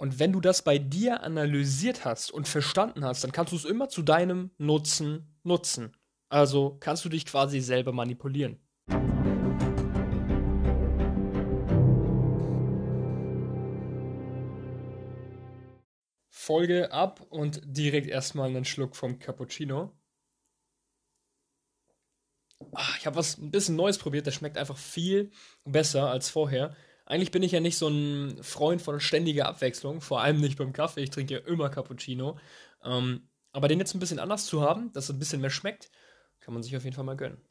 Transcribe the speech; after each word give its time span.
Und 0.00 0.18
wenn 0.18 0.32
du 0.32 0.40
das 0.40 0.62
bei 0.62 0.78
dir 0.78 1.22
analysiert 1.24 2.06
hast 2.06 2.30
und 2.30 2.48
verstanden 2.48 3.04
hast, 3.04 3.22
dann 3.22 3.32
kannst 3.32 3.52
du 3.52 3.56
es 3.56 3.66
immer 3.66 3.90
zu 3.90 4.00
deinem 4.00 4.50
Nutzen 4.56 5.38
nutzen. 5.42 5.94
Also 6.30 6.78
kannst 6.80 7.04
du 7.04 7.10
dich 7.10 7.26
quasi 7.26 7.60
selber 7.60 7.92
manipulieren. 7.92 8.58
Folge 16.30 16.90
ab 16.92 17.20
und 17.28 17.60
direkt 17.62 18.08
erstmal 18.08 18.48
einen 18.48 18.64
Schluck 18.64 18.96
vom 18.96 19.18
Cappuccino. 19.18 19.92
Ach, 22.72 22.96
ich 22.98 23.04
habe 23.04 23.16
was 23.16 23.36
ein 23.36 23.50
bisschen 23.50 23.76
Neues 23.76 23.98
probiert, 23.98 24.26
das 24.26 24.34
schmeckt 24.34 24.56
einfach 24.56 24.78
viel 24.78 25.30
besser 25.64 26.10
als 26.10 26.30
vorher. 26.30 26.74
Eigentlich 27.10 27.32
bin 27.32 27.42
ich 27.42 27.50
ja 27.50 27.58
nicht 27.58 27.76
so 27.76 27.88
ein 27.88 28.40
Freund 28.40 28.80
von 28.80 29.00
ständiger 29.00 29.48
Abwechslung, 29.48 30.00
vor 30.00 30.20
allem 30.20 30.40
nicht 30.40 30.56
beim 30.56 30.72
Kaffee. 30.72 31.02
Ich 31.02 31.10
trinke 31.10 31.34
ja 31.34 31.40
immer 31.40 31.68
Cappuccino. 31.68 32.38
Ähm, 32.84 33.28
aber 33.50 33.66
den 33.66 33.80
jetzt 33.80 33.96
ein 33.96 33.98
bisschen 33.98 34.20
anders 34.20 34.46
zu 34.46 34.62
haben, 34.62 34.92
dass 34.92 35.06
es 35.06 35.10
ein 35.10 35.18
bisschen 35.18 35.40
mehr 35.40 35.50
schmeckt, 35.50 35.90
kann 36.38 36.54
man 36.54 36.62
sich 36.62 36.76
auf 36.76 36.84
jeden 36.84 36.94
Fall 36.94 37.04
mal 37.04 37.16
gönnen. 37.16 37.42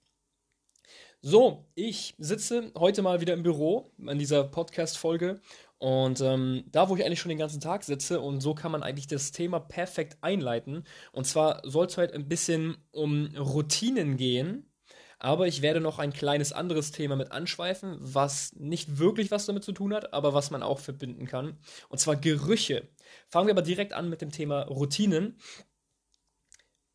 So, 1.21 1.69
ich 1.75 2.15
sitze 2.17 2.71
heute 2.77 3.01
mal 3.01 3.19
wieder 3.19 3.33
im 3.33 3.43
Büro 3.43 3.91
an 4.07 4.17
dieser 4.17 4.45
Podcast-Folge 4.45 5.41
und 5.77 6.21
ähm, 6.21 6.63
da, 6.71 6.87
wo 6.87 6.95
ich 6.95 7.03
eigentlich 7.03 7.19
schon 7.19 7.27
den 7.27 7.37
ganzen 7.37 7.59
Tag 7.59 7.83
sitze 7.83 8.21
und 8.21 8.39
so 8.39 8.55
kann 8.55 8.71
man 8.71 8.81
eigentlich 8.81 9.07
das 9.07 9.33
Thema 9.33 9.59
perfekt 9.59 10.19
einleiten. 10.21 10.85
Und 11.11 11.27
zwar 11.27 11.61
soll 11.69 11.87
es 11.87 11.97
heute 11.97 12.13
ein 12.13 12.29
bisschen 12.29 12.77
um 12.91 13.35
Routinen 13.35 14.15
gehen, 14.15 14.68
aber 15.19 15.47
ich 15.47 15.61
werde 15.61 15.81
noch 15.81 15.99
ein 15.99 16.13
kleines 16.13 16.53
anderes 16.53 16.91
Thema 16.91 17.17
mit 17.17 17.33
anschweifen, 17.33 17.97
was 17.99 18.53
nicht 18.55 18.97
wirklich 18.97 19.31
was 19.31 19.45
damit 19.45 19.65
zu 19.65 19.73
tun 19.73 19.93
hat, 19.93 20.13
aber 20.13 20.33
was 20.33 20.49
man 20.49 20.63
auch 20.63 20.79
verbinden 20.79 21.25
kann. 21.25 21.57
Und 21.89 21.99
zwar 21.99 22.15
Gerüche. 22.15 22.87
Fangen 23.27 23.47
wir 23.47 23.53
aber 23.53 23.61
direkt 23.61 23.91
an 23.91 24.09
mit 24.09 24.21
dem 24.21 24.31
Thema 24.31 24.61
Routinen. 24.61 25.37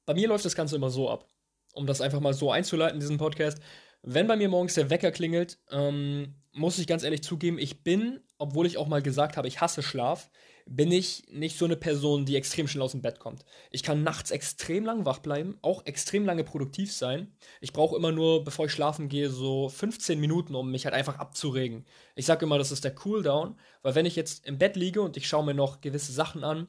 Bei 0.06 0.14
mir 0.14 0.28
läuft 0.28 0.46
das 0.46 0.56
Ganze 0.56 0.76
immer 0.76 0.90
so 0.90 1.10
ab, 1.10 1.28
um 1.74 1.86
das 1.86 2.00
einfach 2.00 2.20
mal 2.20 2.34
so 2.34 2.50
einzuleiten, 2.50 2.98
diesen 2.98 3.18
Podcast. 3.18 3.60
Wenn 4.02 4.26
bei 4.26 4.36
mir 4.36 4.48
morgens 4.48 4.74
der 4.74 4.88
Wecker 4.88 5.12
klingelt, 5.12 5.58
ähm, 5.70 6.34
muss 6.52 6.78
ich 6.78 6.86
ganz 6.86 7.02
ehrlich 7.04 7.22
zugeben, 7.22 7.58
ich 7.58 7.82
bin, 7.82 8.20
obwohl 8.38 8.66
ich 8.66 8.78
auch 8.78 8.88
mal 8.88 9.02
gesagt 9.02 9.36
habe, 9.36 9.48
ich 9.48 9.60
hasse 9.60 9.82
Schlaf, 9.82 10.30
bin 10.66 10.90
ich 10.90 11.24
nicht 11.30 11.58
so 11.58 11.66
eine 11.66 11.76
Person, 11.76 12.24
die 12.24 12.36
extrem 12.36 12.66
schnell 12.68 12.82
aus 12.82 12.92
dem 12.92 13.02
Bett 13.02 13.18
kommt. 13.18 13.44
Ich 13.70 13.82
kann 13.82 14.02
nachts 14.02 14.30
extrem 14.30 14.84
lang 14.84 15.04
wach 15.04 15.18
bleiben, 15.18 15.58
auch 15.62 15.84
extrem 15.84 16.24
lange 16.24 16.44
produktiv 16.44 16.92
sein. 16.92 17.36
Ich 17.60 17.72
brauche 17.72 17.96
immer 17.96 18.12
nur, 18.12 18.44
bevor 18.44 18.66
ich 18.66 18.72
schlafen 18.72 19.08
gehe, 19.08 19.28
so 19.30 19.68
15 19.68 20.18
Minuten, 20.18 20.54
um 20.54 20.70
mich 20.70 20.86
halt 20.86 20.94
einfach 20.94 21.18
abzuregen. 21.18 21.84
Ich 22.14 22.26
sage 22.26 22.46
immer, 22.46 22.58
das 22.58 22.72
ist 22.72 22.84
der 22.84 22.94
Cooldown, 22.94 23.58
weil 23.82 23.94
wenn 23.94 24.06
ich 24.06 24.16
jetzt 24.16 24.46
im 24.46 24.58
Bett 24.58 24.76
liege 24.76 25.02
und 25.02 25.16
ich 25.16 25.28
schaue 25.28 25.44
mir 25.44 25.54
noch 25.54 25.80
gewisse 25.80 26.12
Sachen 26.12 26.44
an, 26.44 26.68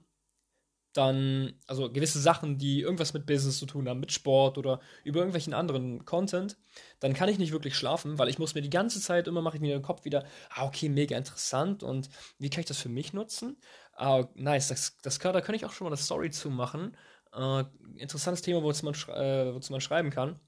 dann, 0.95 1.53
also 1.67 1.91
gewisse 1.91 2.19
Sachen, 2.19 2.57
die 2.57 2.81
irgendwas 2.81 3.13
mit 3.13 3.25
Business 3.25 3.59
zu 3.59 3.65
tun 3.65 3.89
haben, 3.89 3.99
mit 3.99 4.11
Sport 4.11 4.57
oder 4.57 4.79
über 5.03 5.19
irgendwelchen 5.19 5.53
anderen 5.53 6.05
Content, 6.05 6.57
dann 6.99 7.13
kann 7.13 7.27
ich 7.29 7.37
nicht 7.37 7.51
wirklich 7.51 7.75
schlafen, 7.75 8.17
weil 8.17 8.29
ich 8.29 8.39
muss 8.39 8.55
mir 8.55 8.61
die 8.61 8.69
ganze 8.69 9.01
Zeit 9.01 9.27
immer 9.27 9.41
mache 9.41 9.57
ich 9.57 9.61
mir 9.61 9.75
den 9.75 9.81
Kopf 9.81 10.05
wieder, 10.05 10.25
ah, 10.49 10.65
okay, 10.65 10.89
mega 10.89 11.17
interessant 11.17 11.83
und 11.83 12.09
wie 12.39 12.49
kann 12.49 12.61
ich 12.61 12.65
das 12.65 12.81
für 12.81 12.89
mich 12.89 13.13
nutzen? 13.13 13.57
Ah, 13.95 14.27
nice, 14.35 14.67
das, 14.67 14.97
das 15.01 15.19
da 15.19 15.41
kann 15.41 15.55
ich 15.55 15.65
auch 15.65 15.71
schon 15.71 15.85
mal 15.85 15.89
eine 15.89 15.97
Story 15.97 16.29
zu 16.29 16.49
machen. 16.49 16.95
Äh, 17.33 17.63
interessantes 17.95 18.41
Thema, 18.41 18.61
wozu 18.61 18.85
man, 18.85 18.93
äh, 18.93 19.53
wozu 19.53 19.71
man 19.71 19.81
schreiben 19.81 20.09
kann. 20.09 20.39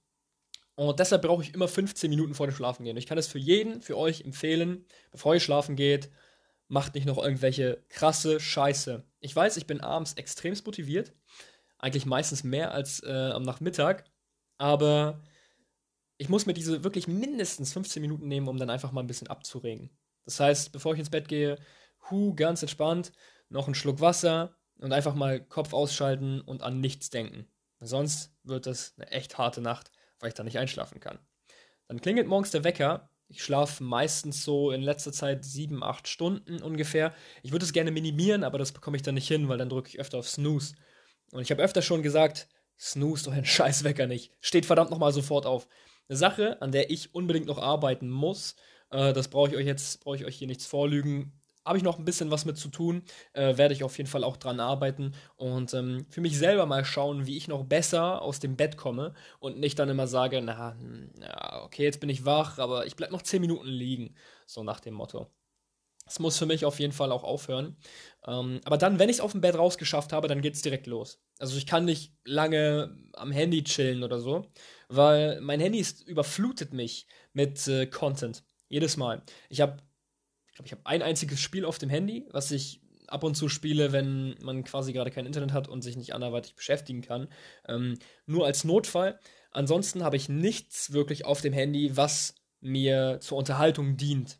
Und 0.75 0.99
deshalb 0.99 1.23
brauche 1.23 1.41
ich 1.41 1.53
immer 1.53 1.67
15 1.67 2.09
Minuten 2.09 2.35
vor 2.35 2.47
dem 2.47 2.55
Schlafen 2.55 2.83
gehen. 2.83 2.97
Ich 2.97 3.07
kann 3.07 3.17
es 3.17 3.27
für 3.27 3.39
jeden, 3.39 3.81
für 3.81 3.97
euch 3.97 4.21
empfehlen, 4.21 4.85
bevor 5.11 5.33
ihr 5.33 5.39
schlafen 5.39 5.75
geht, 5.75 6.11
macht 6.67 6.93
nicht 6.93 7.07
noch 7.07 7.17
irgendwelche 7.17 7.83
krasse 7.89 8.39
Scheiße. 8.39 9.03
Ich 9.19 9.35
weiß, 9.35 9.57
ich 9.57 9.65
bin 9.65 9.81
abends 9.81 10.13
extremst 10.13 10.65
motiviert. 10.65 11.13
Eigentlich 11.79 12.05
meistens 12.05 12.43
mehr 12.43 12.73
als 12.73 13.01
äh, 13.03 13.31
am 13.31 13.43
Nachmittag. 13.43 14.05
Aber 14.57 15.23
ich 16.17 16.29
muss 16.29 16.45
mir 16.45 16.53
diese 16.53 16.83
wirklich 16.83 17.07
mindestens 17.07 17.73
15 17.73 18.01
Minuten 18.01 18.27
nehmen, 18.27 18.47
um 18.47 18.57
dann 18.57 18.69
einfach 18.69 18.91
mal 18.91 19.01
ein 19.01 19.07
bisschen 19.07 19.27
abzuregen. 19.27 19.89
Das 20.25 20.39
heißt, 20.39 20.71
bevor 20.71 20.93
ich 20.93 20.99
ins 20.99 21.09
Bett 21.09 21.27
gehe, 21.27 21.57
hu, 22.09 22.35
ganz 22.35 22.61
entspannt, 22.61 23.11
noch 23.49 23.65
einen 23.65 23.75
Schluck 23.75 24.01
Wasser 24.01 24.55
und 24.79 24.93
einfach 24.93 25.15
mal 25.15 25.39
Kopf 25.39 25.73
ausschalten 25.73 26.41
und 26.41 26.63
an 26.63 26.79
nichts 26.79 27.09
denken. 27.09 27.47
Sonst 27.79 28.33
wird 28.43 28.65
das 28.65 28.93
eine 28.97 29.11
echt 29.11 29.37
harte 29.37 29.61
Nacht, 29.61 29.91
weil 30.19 30.29
ich 30.29 30.35
da 30.35 30.43
nicht 30.43 30.57
einschlafen 30.57 30.99
kann. 30.99 31.19
Dann 31.87 32.01
klingelt 32.01 32.27
morgens 32.27 32.51
der 32.51 32.63
Wecker 32.63 33.09
ich 33.29 33.43
schlafe 33.43 33.83
meistens 33.83 34.43
so 34.43 34.71
in 34.71 34.81
letzter 34.81 35.11
Zeit 35.11 35.43
sieben, 35.43 35.83
acht 35.83 36.07
Stunden 36.07 36.61
ungefähr. 36.61 37.13
Ich 37.43 37.51
würde 37.51 37.65
es 37.65 37.73
gerne 37.73 37.91
minimieren, 37.91 38.43
aber 38.43 38.57
das 38.57 38.71
bekomme 38.71 38.95
ich 38.95 39.03
dann 39.03 39.15
nicht 39.15 39.27
hin, 39.27 39.49
weil 39.49 39.57
dann 39.57 39.69
drücke 39.69 39.89
ich 39.89 39.99
öfter 39.99 40.17
auf 40.17 40.29
Snooze. 40.29 40.75
Und 41.31 41.41
ich 41.41 41.51
habe 41.51 41.61
öfter 41.61 41.81
schon 41.81 42.03
gesagt, 42.03 42.47
Snooze 42.79 43.25
doch 43.25 43.33
ein 43.33 43.45
Scheißwecker 43.45 44.07
nicht. 44.07 44.31
Steht 44.39 44.65
verdammt 44.65 44.91
nochmal 44.91 45.11
sofort 45.11 45.45
auf. 45.45 45.67
Eine 46.07 46.17
Sache, 46.17 46.61
an 46.61 46.71
der 46.71 46.89
ich 46.89 47.13
unbedingt 47.13 47.47
noch 47.47 47.57
arbeiten 47.57 48.09
muss, 48.09 48.55
äh, 48.91 49.11
das 49.11 49.27
brauche 49.27 49.49
ich 49.49 49.57
euch 49.57 49.65
jetzt, 49.65 50.01
brauche 50.01 50.15
ich 50.15 50.25
euch 50.25 50.37
hier 50.37 50.47
nichts 50.47 50.65
vorlügen 50.65 51.33
habe 51.67 51.77
ich 51.77 51.83
noch 51.83 51.99
ein 51.99 52.05
bisschen 52.05 52.31
was 52.31 52.45
mit 52.45 52.57
zu 52.57 52.69
tun, 52.69 53.03
äh, 53.33 53.57
werde 53.57 53.73
ich 53.73 53.83
auf 53.83 53.97
jeden 53.97 54.09
Fall 54.09 54.23
auch 54.23 54.37
dran 54.37 54.59
arbeiten 54.59 55.13
und 55.35 55.73
ähm, 55.73 56.05
für 56.09 56.21
mich 56.21 56.37
selber 56.37 56.65
mal 56.65 56.85
schauen, 56.85 57.27
wie 57.27 57.37
ich 57.37 57.47
noch 57.47 57.63
besser 57.65 58.21
aus 58.21 58.39
dem 58.39 58.55
Bett 58.55 58.77
komme 58.77 59.13
und 59.39 59.59
nicht 59.59 59.77
dann 59.79 59.89
immer 59.89 60.07
sage, 60.07 60.41
na, 60.41 60.75
na 61.19 61.63
okay, 61.63 61.83
jetzt 61.83 61.99
bin 61.99 62.09
ich 62.09 62.25
wach, 62.25 62.57
aber 62.57 62.85
ich 62.87 62.95
bleibe 62.95 63.13
noch 63.13 63.21
10 63.21 63.41
Minuten 63.41 63.67
liegen, 63.67 64.15
so 64.45 64.63
nach 64.63 64.79
dem 64.79 64.93
Motto. 64.93 65.27
Das 66.07 66.19
muss 66.19 66.37
für 66.37 66.45
mich 66.45 66.63
auf 66.63 66.79
jeden 66.79 66.93
Fall 66.93 67.11
auch 67.11 67.25
aufhören. 67.25 67.75
Ähm, 68.25 68.61
aber 68.63 68.77
dann, 68.77 68.97
wenn 68.97 69.09
ich 69.09 69.17
es 69.17 69.21
auf 69.21 69.33
dem 69.33 69.41
Bett 69.41 69.55
rausgeschafft 69.55 70.13
habe, 70.13 70.29
dann 70.29 70.41
geht 70.41 70.53
es 70.53 70.61
direkt 70.61 70.87
los. 70.87 71.21
Also 71.37 71.57
ich 71.57 71.67
kann 71.67 71.83
nicht 71.83 72.13
lange 72.23 72.97
am 73.13 73.31
Handy 73.31 73.63
chillen 73.63 74.03
oder 74.03 74.19
so, 74.19 74.45
weil 74.87 75.41
mein 75.41 75.59
Handy 75.59 75.79
ist, 75.79 76.07
überflutet 76.07 76.71
mich 76.71 77.07
mit 77.33 77.67
äh, 77.67 77.87
Content. 77.87 78.43
Jedes 78.69 78.95
Mal. 78.95 79.21
Ich 79.49 79.59
habe 79.59 79.77
glaube, 80.57 80.67
ich 80.67 80.71
habe 80.73 80.85
ein 80.85 81.01
einziges 81.01 81.39
Spiel 81.39 81.65
auf 81.65 81.77
dem 81.77 81.89
Handy, 81.89 82.27
was 82.31 82.51
ich 82.51 82.81
ab 83.07 83.23
und 83.23 83.35
zu 83.35 83.47
spiele, 83.47 83.93
wenn 83.93 84.35
man 84.41 84.63
quasi 84.63 84.91
gerade 84.91 85.11
kein 85.11 85.25
Internet 85.25 85.53
hat 85.53 85.67
und 85.67 85.81
sich 85.81 85.95
nicht 85.95 86.13
anderweitig 86.13 86.55
beschäftigen 86.55 87.01
kann. 87.01 87.29
Ähm, 87.67 87.97
nur 88.25 88.45
als 88.45 88.63
Notfall. 88.63 89.19
Ansonsten 89.51 90.03
habe 90.03 90.17
ich 90.17 90.29
nichts 90.29 90.91
wirklich 90.91 91.25
auf 91.25 91.41
dem 91.41 91.53
Handy, 91.53 91.95
was 91.95 92.35
mir 92.59 93.19
zur 93.21 93.37
Unterhaltung 93.37 93.97
dient. 93.97 94.39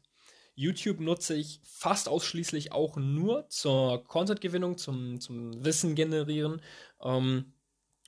YouTube 0.56 1.00
nutze 1.00 1.36
ich 1.36 1.62
fast 1.64 2.10
ausschließlich 2.10 2.72
auch 2.72 2.98
nur 2.98 3.48
zur 3.48 4.04
Contentgewinnung, 4.04 4.78
zum, 4.78 5.22
zum 5.22 5.64
Wissen 5.64 5.96
generieren. 5.96 6.62
Ähm, 7.02 7.54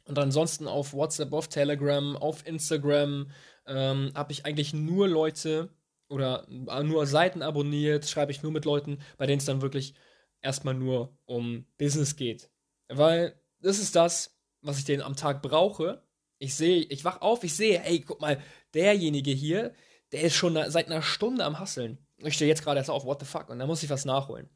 und 0.05 0.17
ansonsten 0.17 0.67
auf 0.67 0.93
WhatsApp, 0.93 1.31
auf 1.31 1.47
Telegram, 1.47 2.17
auf 2.17 2.45
Instagram 2.47 3.29
ähm, 3.67 4.11
habe 4.15 4.31
ich 4.31 4.45
eigentlich 4.45 4.73
nur 4.73 5.07
Leute, 5.07 5.69
oder 6.09 6.45
nur 6.49 7.05
Seiten 7.05 7.41
abonniert, 7.41 8.09
schreibe 8.09 8.31
ich 8.31 8.43
nur 8.43 8.51
mit 8.51 8.65
Leuten, 8.65 8.99
bei 9.17 9.25
denen 9.25 9.39
es 9.39 9.45
dann 9.45 9.61
wirklich 9.61 9.93
erstmal 10.41 10.73
nur 10.73 11.17
um 11.25 11.65
Business 11.77 12.15
geht. 12.15 12.49
Weil 12.87 13.39
das 13.61 13.79
ist 13.79 13.95
das, 13.95 14.37
was 14.61 14.79
ich 14.79 14.85
den 14.85 15.01
am 15.01 15.15
Tag 15.15 15.41
brauche. 15.41 16.03
Ich 16.39 16.55
sehe, 16.55 16.81
ich 16.81 17.05
wach 17.05 17.21
auf, 17.21 17.43
ich 17.43 17.53
sehe, 17.53 17.83
ey, 17.83 18.01
guck 18.01 18.21
mal, 18.21 18.41
derjenige 18.73 19.31
hier, 19.31 19.73
der 20.11 20.23
ist 20.23 20.35
schon 20.35 20.55
seit 20.71 20.87
einer 20.87 21.01
Stunde 21.01 21.45
am 21.45 21.59
Hasseln. 21.59 21.99
Ich 22.17 22.33
stehe 22.33 22.49
jetzt 22.49 22.63
gerade 22.63 22.79
erst 22.79 22.89
auf, 22.89 23.05
what 23.05 23.19
the 23.19 23.25
fuck, 23.25 23.49
und 23.49 23.59
da 23.59 23.67
muss 23.67 23.83
ich 23.83 23.89
was 23.89 24.05
nachholen. 24.05 24.49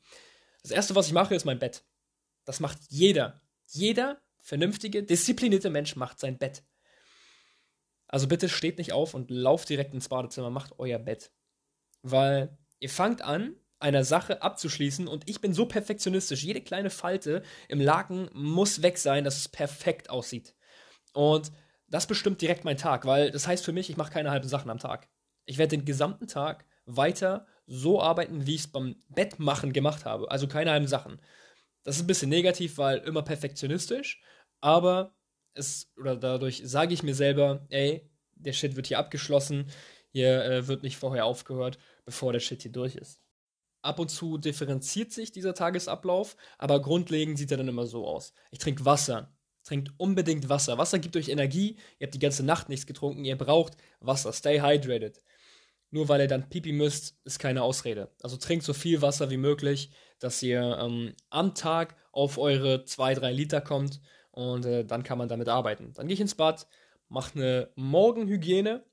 Das 0.64 0.72
erste, 0.72 0.96
was 0.96 1.08
ich 1.08 1.14
mache, 1.14 1.36
ist 1.36 1.46
mein 1.46 1.60
Bett. 1.60 1.84
Das 2.46 2.60
macht 2.60 2.80
jeder. 2.90 3.42
Jeder 3.68 4.22
vernünftige, 4.40 5.04
disziplinierte 5.04 5.70
Mensch 5.70 5.96
macht 5.96 6.20
sein 6.20 6.38
Bett. 6.38 6.64
Also 8.08 8.28
bitte 8.28 8.50
steht 8.50 8.78
nicht 8.78 8.94
auf 8.94 9.14
und 9.14 9.32
lauft 9.32 9.70
direkt 9.70 9.94
ins 9.94 10.10
Badezimmer, 10.10 10.50
macht 10.50 10.74
euer 10.80 11.00
Bett 11.00 11.32
weil 12.04 12.58
ihr 12.80 12.90
fangt 12.90 13.22
an, 13.22 13.56
einer 13.80 14.06
Sache 14.06 14.42
abzuschließen 14.42 15.10
und 15.10 15.30
ich 15.30 15.42
bin 15.42 15.54
so 15.54 15.66
perfektionistisch. 15.66 16.44
Jede 16.44 16.62
kleine 16.62 16.90
Falte 16.90 17.44
im 17.68 17.82
Laken 17.82 18.30
muss 18.34 18.82
weg 18.82 18.98
sein, 18.98 19.26
dass 19.26 19.38
es 19.38 19.50
perfekt 19.50 20.10
aussieht. 20.10 20.56
Und 21.14 21.52
das 21.90 22.08
bestimmt 22.08 22.42
direkt 22.42 22.64
meinen 22.64 22.78
Tag, 22.78 23.06
weil 23.06 23.30
das 23.30 23.46
heißt 23.46 23.66
für 23.66 23.74
mich, 23.74 23.90
ich 23.90 23.98
mache 23.98 24.14
keine 24.14 24.32
halben 24.32 24.48
Sachen 24.48 24.70
am 24.70 24.80
Tag. 24.80 25.10
Ich 25.46 25.58
werde 25.58 25.76
den 25.76 25.86
gesamten 25.86 26.28
Tag 26.28 26.66
weiter 26.86 27.46
so 27.66 28.02
arbeiten, 28.02 28.48
wie 28.48 28.56
ich 28.56 28.62
es 28.62 28.72
beim 28.72 28.96
Bettmachen 29.10 29.74
gemacht 29.74 30.06
habe. 30.06 30.32
Also 30.32 30.48
keine 30.48 30.72
halben 30.72 30.88
Sachen. 30.88 31.20
Das 31.84 31.98
ist 31.98 32.04
ein 32.04 32.08
bisschen 32.08 32.30
negativ, 32.30 32.78
weil 32.78 33.00
immer 33.00 33.22
perfektionistisch, 33.22 34.22
aber 34.62 35.14
es 35.54 35.92
oder 35.98 36.16
dadurch 36.16 36.62
sage 36.64 36.94
ich 36.94 37.04
mir 37.04 37.16
selber, 37.16 37.66
ey, 37.70 38.10
der 38.36 38.54
Shit 38.54 38.78
wird 38.78 38.88
hier 38.88 39.00
abgeschlossen, 39.00 39.70
hier 40.08 40.44
äh, 40.46 40.68
wird 40.68 40.84
nicht 40.84 40.96
vorher 40.96 41.26
aufgehört 41.26 41.78
bevor 42.06 42.34
der 42.34 42.40
Shit 42.40 42.62
hier 42.62 42.72
durch 42.72 42.96
ist. 42.96 43.22
Ab 43.82 44.00
und 44.00 44.10
zu 44.10 44.38
differenziert 44.38 45.12
sich 45.12 45.32
dieser 45.32 45.54
Tagesablauf, 45.54 46.38
aber 46.58 46.82
grundlegend 46.82 47.38
sieht 47.38 47.52
er 47.52 47.58
dann 47.58 47.68
immer 47.68 47.86
so 47.86 48.08
aus. 48.08 48.34
Ich 48.52 48.60
trinke 48.60 48.86
Wasser. 48.86 49.36
Trinkt 49.64 49.92
unbedingt 49.98 50.50
Wasser. 50.50 50.78
Wasser 50.78 51.00
gibt 51.00 51.16
euch 51.16 51.30
Energie. 51.30 51.78
Ihr 52.00 52.08
habt 52.08 52.14
die 52.14 52.20
ganze 52.20 52.44
Nacht 52.44 52.70
nichts 52.70 52.86
getrunken. 52.86 53.24
Ihr 53.24 53.38
braucht 53.38 53.78
Wasser. 54.00 54.34
Stay 54.34 54.62
hydrated. 54.62 55.22
Nur 55.90 56.10
weil 56.10 56.22
ihr 56.22 56.28
dann 56.28 56.50
pipi 56.50 56.72
müsst, 56.74 57.18
ist 57.24 57.40
keine 57.40 57.62
Ausrede. 57.62 58.12
Also 58.22 58.36
trinkt 58.38 58.66
so 58.66 58.74
viel 58.74 59.02
Wasser 59.02 59.30
wie 59.30 59.38
möglich. 59.38 59.92
dass 60.20 60.42
ihr 60.42 60.78
ähm, 60.82 61.14
am 61.30 61.54
Tag 61.54 61.98
auf 62.14 62.38
eure 62.38 62.86
2-3 62.86 63.32
Liter 63.32 63.62
kommt 63.62 64.00
und 64.32 64.66
äh, 64.66 64.86
dann 64.86 65.04
kann 65.04 65.18
man 65.18 65.28
damit 65.28 65.50
arbeiten. 65.50 65.92
Dann 65.94 66.08
gehe 66.08 66.14
ich 66.14 66.22
ins 66.22 66.36
Bad, 66.36 66.66
mache 67.10 67.36
eine 67.36 67.72
Morgenhygiene. 67.76 68.86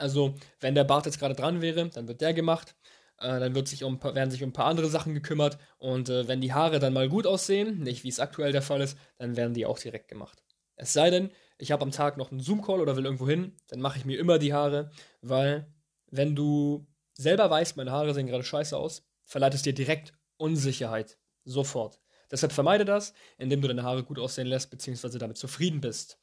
Also, 0.00 0.34
wenn 0.60 0.74
der 0.74 0.84
Bart 0.84 1.06
jetzt 1.06 1.18
gerade 1.18 1.34
dran 1.34 1.60
wäre, 1.60 1.88
dann 1.90 2.08
wird 2.08 2.20
der 2.20 2.32
gemacht. 2.32 2.74
Äh, 3.18 3.38
dann 3.38 3.54
wird 3.54 3.68
sich 3.68 3.84
um, 3.84 4.02
werden 4.02 4.30
sich 4.30 4.42
um 4.42 4.48
ein 4.48 4.54
paar 4.54 4.66
andere 4.66 4.88
Sachen 4.88 5.14
gekümmert. 5.14 5.58
Und 5.78 6.08
äh, 6.08 6.26
wenn 6.26 6.40
die 6.40 6.54
Haare 6.54 6.78
dann 6.78 6.94
mal 6.94 7.08
gut 7.08 7.26
aussehen, 7.26 7.80
nicht 7.80 8.02
wie 8.02 8.08
es 8.08 8.20
aktuell 8.20 8.52
der 8.52 8.62
Fall 8.62 8.80
ist, 8.80 8.96
dann 9.18 9.36
werden 9.36 9.54
die 9.54 9.66
auch 9.66 9.78
direkt 9.78 10.08
gemacht. 10.08 10.42
Es 10.76 10.94
sei 10.94 11.10
denn, 11.10 11.30
ich 11.58 11.72
habe 11.72 11.82
am 11.82 11.90
Tag 11.90 12.16
noch 12.16 12.30
einen 12.30 12.40
Zoom-Call 12.40 12.80
oder 12.80 12.96
will 12.96 13.04
irgendwo 13.04 13.28
hin, 13.28 13.54
dann 13.68 13.80
mache 13.80 13.98
ich 13.98 14.06
mir 14.06 14.18
immer 14.18 14.38
die 14.38 14.54
Haare, 14.54 14.90
weil 15.20 15.70
wenn 16.10 16.34
du 16.34 16.86
selber 17.12 17.50
weißt, 17.50 17.76
meine 17.76 17.92
Haare 17.92 18.14
sehen 18.14 18.26
gerade 18.26 18.44
scheiße 18.44 18.74
aus, 18.74 19.06
verleiht 19.24 19.52
es 19.52 19.62
dir 19.62 19.74
direkt 19.74 20.14
Unsicherheit. 20.38 21.18
Sofort. 21.44 22.00
Deshalb 22.30 22.52
vermeide 22.52 22.86
das, 22.86 23.12
indem 23.36 23.60
du 23.60 23.68
deine 23.68 23.82
Haare 23.82 24.04
gut 24.04 24.18
aussehen 24.18 24.46
lässt, 24.46 24.70
beziehungsweise 24.70 25.18
damit 25.18 25.36
zufrieden 25.36 25.82
bist. 25.82 26.18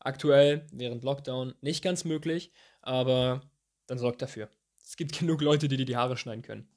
Aktuell, 0.00 0.66
während 0.70 1.02
Lockdown, 1.02 1.54
nicht 1.62 1.82
ganz 1.82 2.04
möglich, 2.04 2.52
aber 2.84 3.42
dann 3.86 3.98
sorg 3.98 4.18
dafür. 4.18 4.48
Es 4.82 4.96
gibt 4.96 5.18
genug 5.18 5.40
Leute, 5.40 5.68
die 5.68 5.76
dir 5.76 5.86
die 5.86 5.96
Haare 5.96 6.16
schneiden 6.16 6.42
können. 6.42 6.68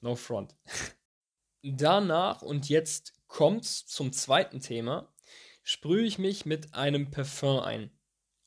No 0.00 0.14
front. 0.14 0.54
Danach 1.62 2.42
und 2.42 2.68
jetzt 2.68 3.14
kommt's 3.26 3.86
zum 3.86 4.12
zweiten 4.12 4.60
Thema 4.60 5.12
sprühe 5.66 6.04
ich 6.04 6.18
mich 6.18 6.46
mit 6.46 6.74
einem 6.74 7.10
Parfum 7.10 7.58
ein. 7.58 7.90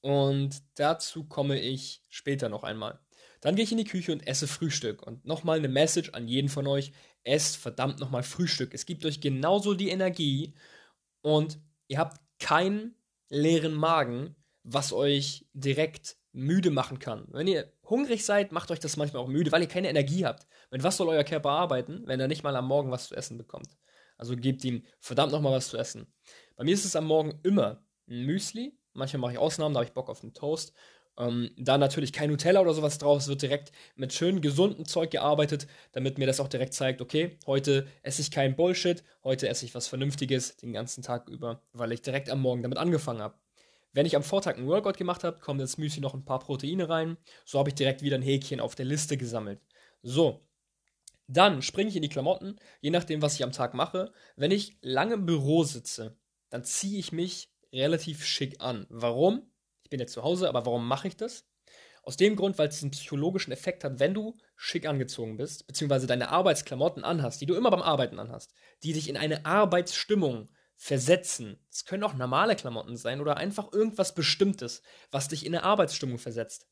Und 0.02 0.64
dazu 0.76 1.26
komme 1.26 1.60
ich 1.60 2.02
später 2.10 2.48
noch 2.48 2.64
einmal. 2.64 3.00
Dann 3.42 3.56
gehe 3.56 3.66
ich 3.66 3.72
in 3.74 3.78
die 3.78 3.84
Küche 3.84 4.14
und 4.14 4.26
esse 4.26 4.48
Frühstück. 4.48 5.06
Und 5.06 5.26
nochmal 5.26 5.58
eine 5.58 5.68
Message 5.68 6.12
an 6.12 6.28
jeden 6.30 6.50
von 6.50 6.66
euch: 6.66 6.94
Esst 7.24 7.58
verdammt 7.58 8.00
nochmal 8.00 8.24
Frühstück. 8.24 8.74
Es 8.74 8.86
gibt 8.86 9.06
euch 9.06 9.20
genauso 9.20 9.74
die 9.74 9.90
Energie 9.90 10.54
und 11.22 11.60
ihr 11.90 11.98
habt 12.00 12.22
keinen 12.40 12.96
leeren 13.28 13.74
Magen, 13.74 14.36
was 14.64 14.94
euch 14.94 15.46
direkt 15.54 16.16
müde 16.32 16.70
machen 16.70 17.00
kann. 17.00 17.28
Wenn 17.32 17.48
ihr 17.48 17.72
hungrig 17.84 18.26
seid, 18.26 18.52
macht 18.52 18.72
euch 18.72 18.80
das 18.80 18.98
manchmal 18.98 19.24
auch 19.24 19.28
müde, 19.28 19.52
weil 19.52 19.62
ihr 19.62 19.68
keine 19.68 19.90
Energie 19.90 20.26
habt. 20.26 20.48
Mit 20.72 20.84
was 20.84 20.98
soll 20.98 21.10
euer 21.10 21.24
Körper 21.24 21.50
arbeiten, 21.50 22.04
wenn 22.06 22.20
er 22.20 22.28
nicht 22.28 22.44
mal 22.44 22.56
am 22.56 22.68
Morgen 22.68 22.92
was 22.92 23.08
zu 23.08 23.16
essen 23.16 23.38
bekommt? 23.38 23.78
Also 24.18 24.36
gebt 24.36 24.64
ihm 24.66 24.84
verdammt 25.00 25.32
nochmal 25.32 25.54
was 25.54 25.70
zu 25.70 25.78
essen. 25.78 26.14
Bei 26.56 26.64
mir 26.64 26.74
ist 26.74 26.86
es 26.86 26.96
am 26.96 27.06
Morgen 27.06 27.40
immer 27.44 27.84
ein 28.08 28.26
Müsli. 28.26 28.78
Manchmal 28.94 29.22
mache 29.22 29.32
ich 29.34 29.38
Ausnahmen, 29.38 29.74
da 29.74 29.80
habe 29.80 29.88
ich 29.88 29.94
Bock 29.94 30.10
auf 30.10 30.24
einen 30.24 30.34
Toast. 30.34 30.74
Ähm, 31.18 31.52
da 31.58 31.78
natürlich 31.78 32.14
kein 32.14 32.30
Nutella 32.30 32.62
oder 32.62 32.74
sowas 32.74 32.98
drauf. 32.98 33.20
Es 33.20 33.28
wird 33.28 33.42
direkt 33.42 33.72
mit 33.96 34.14
schön 34.14 34.42
gesundem 34.42 34.86
Zeug 34.86 35.12
gearbeitet, 35.12 35.68
damit 35.92 36.18
mir 36.18 36.28
das 36.28 36.40
auch 36.40 36.48
direkt 36.48 36.74
zeigt, 36.74 37.02
okay, 37.02 37.38
heute 37.46 37.88
esse 38.04 38.22
ich 38.22 38.32
kein 38.32 38.56
Bullshit, 38.56 39.04
heute 39.24 39.50
esse 39.50 39.66
ich 39.66 39.76
was 39.76 39.88
Vernünftiges 39.88 40.58
den 40.58 40.74
ganzen 40.74 41.04
Tag 41.04 41.28
über, 41.28 41.62
weil 41.74 41.92
ich 41.92 42.02
direkt 42.02 42.30
am 42.30 42.42
Morgen 42.42 42.62
damit 42.64 42.78
angefangen 42.78 43.22
habe. 43.22 43.36
Wenn 43.92 44.06
ich 44.06 44.16
am 44.16 44.24
Vortag 44.24 44.58
einen 44.58 44.68
Workout 44.68 44.98
gemacht 44.98 45.24
habe, 45.24 45.40
kommt 45.40 45.62
ins 45.62 45.78
Müsli 45.78 46.02
noch 46.02 46.14
ein 46.14 46.26
paar 46.26 46.40
Proteine 46.40 46.90
rein. 46.90 47.18
So 47.46 47.60
habe 47.60 47.70
ich 47.70 47.76
direkt 47.76 48.02
wieder 48.02 48.18
ein 48.18 48.22
Häkchen 48.22 48.60
auf 48.60 48.76
der 48.76 48.86
Liste 48.86 49.18
gesammelt. 49.18 49.62
So, 50.02 50.48
dann 51.28 51.62
springe 51.62 51.90
ich 51.90 51.96
in 51.96 52.02
die 52.02 52.10
Klamotten, 52.10 52.60
je 52.82 52.90
nachdem, 52.90 53.22
was 53.22 53.36
ich 53.36 53.44
am 53.44 53.52
Tag 53.52 53.74
mache. 53.74 54.12
Wenn 54.36 54.52
ich 54.52 54.78
lange 54.82 55.16
im 55.16 55.26
Büro 55.26 55.64
sitze, 55.64 56.18
dann 56.50 56.64
ziehe 56.64 57.00
ich 57.00 57.12
mich 57.12 57.52
relativ 57.72 58.26
schick 58.26 58.62
an. 58.62 58.88
Warum? 58.90 59.52
Ich 59.84 59.90
bin 59.90 60.00
jetzt 60.00 60.14
zu 60.14 60.24
Hause, 60.24 60.50
aber 60.50 60.66
warum 60.66 60.88
mache 60.88 61.08
ich 61.08 61.18
das? 61.18 61.48
Aus 62.02 62.18
dem 62.18 62.36
Grund, 62.36 62.58
weil 62.58 62.70
es 62.70 62.82
einen 62.82 62.92
psychologischen 62.92 63.52
Effekt 63.52 63.84
hat, 63.84 64.00
wenn 64.00 64.14
du 64.14 64.38
schick 64.56 64.88
angezogen 64.88 65.38
bist, 65.38 65.68
beziehungsweise 65.68 66.08
deine 66.08 66.30
Arbeitsklamotten 66.30 67.04
anhast, 67.04 67.42
die 67.42 67.46
du 67.46 67.56
immer 67.56 67.70
beim 67.70 67.82
Arbeiten 67.82 68.18
anhast, 68.18 68.54
die 68.84 68.94
dich 68.94 69.10
in 69.10 69.18
eine 69.18 69.46
Arbeitsstimmung 69.46 70.50
versetzen. 70.82 71.60
Es 71.70 71.84
können 71.84 72.04
auch 72.04 72.14
normale 72.14 72.56
Klamotten 72.56 72.96
sein 72.96 73.20
oder 73.20 73.38
einfach 73.38 73.72
irgendwas 73.74 74.16
Bestimmtes, 74.16 74.82
was 75.12 75.28
dich 75.28 75.46
in 75.46 75.54
eine 75.54 75.66
Arbeitsstimmung 75.66 76.18
versetzt. 76.18 76.68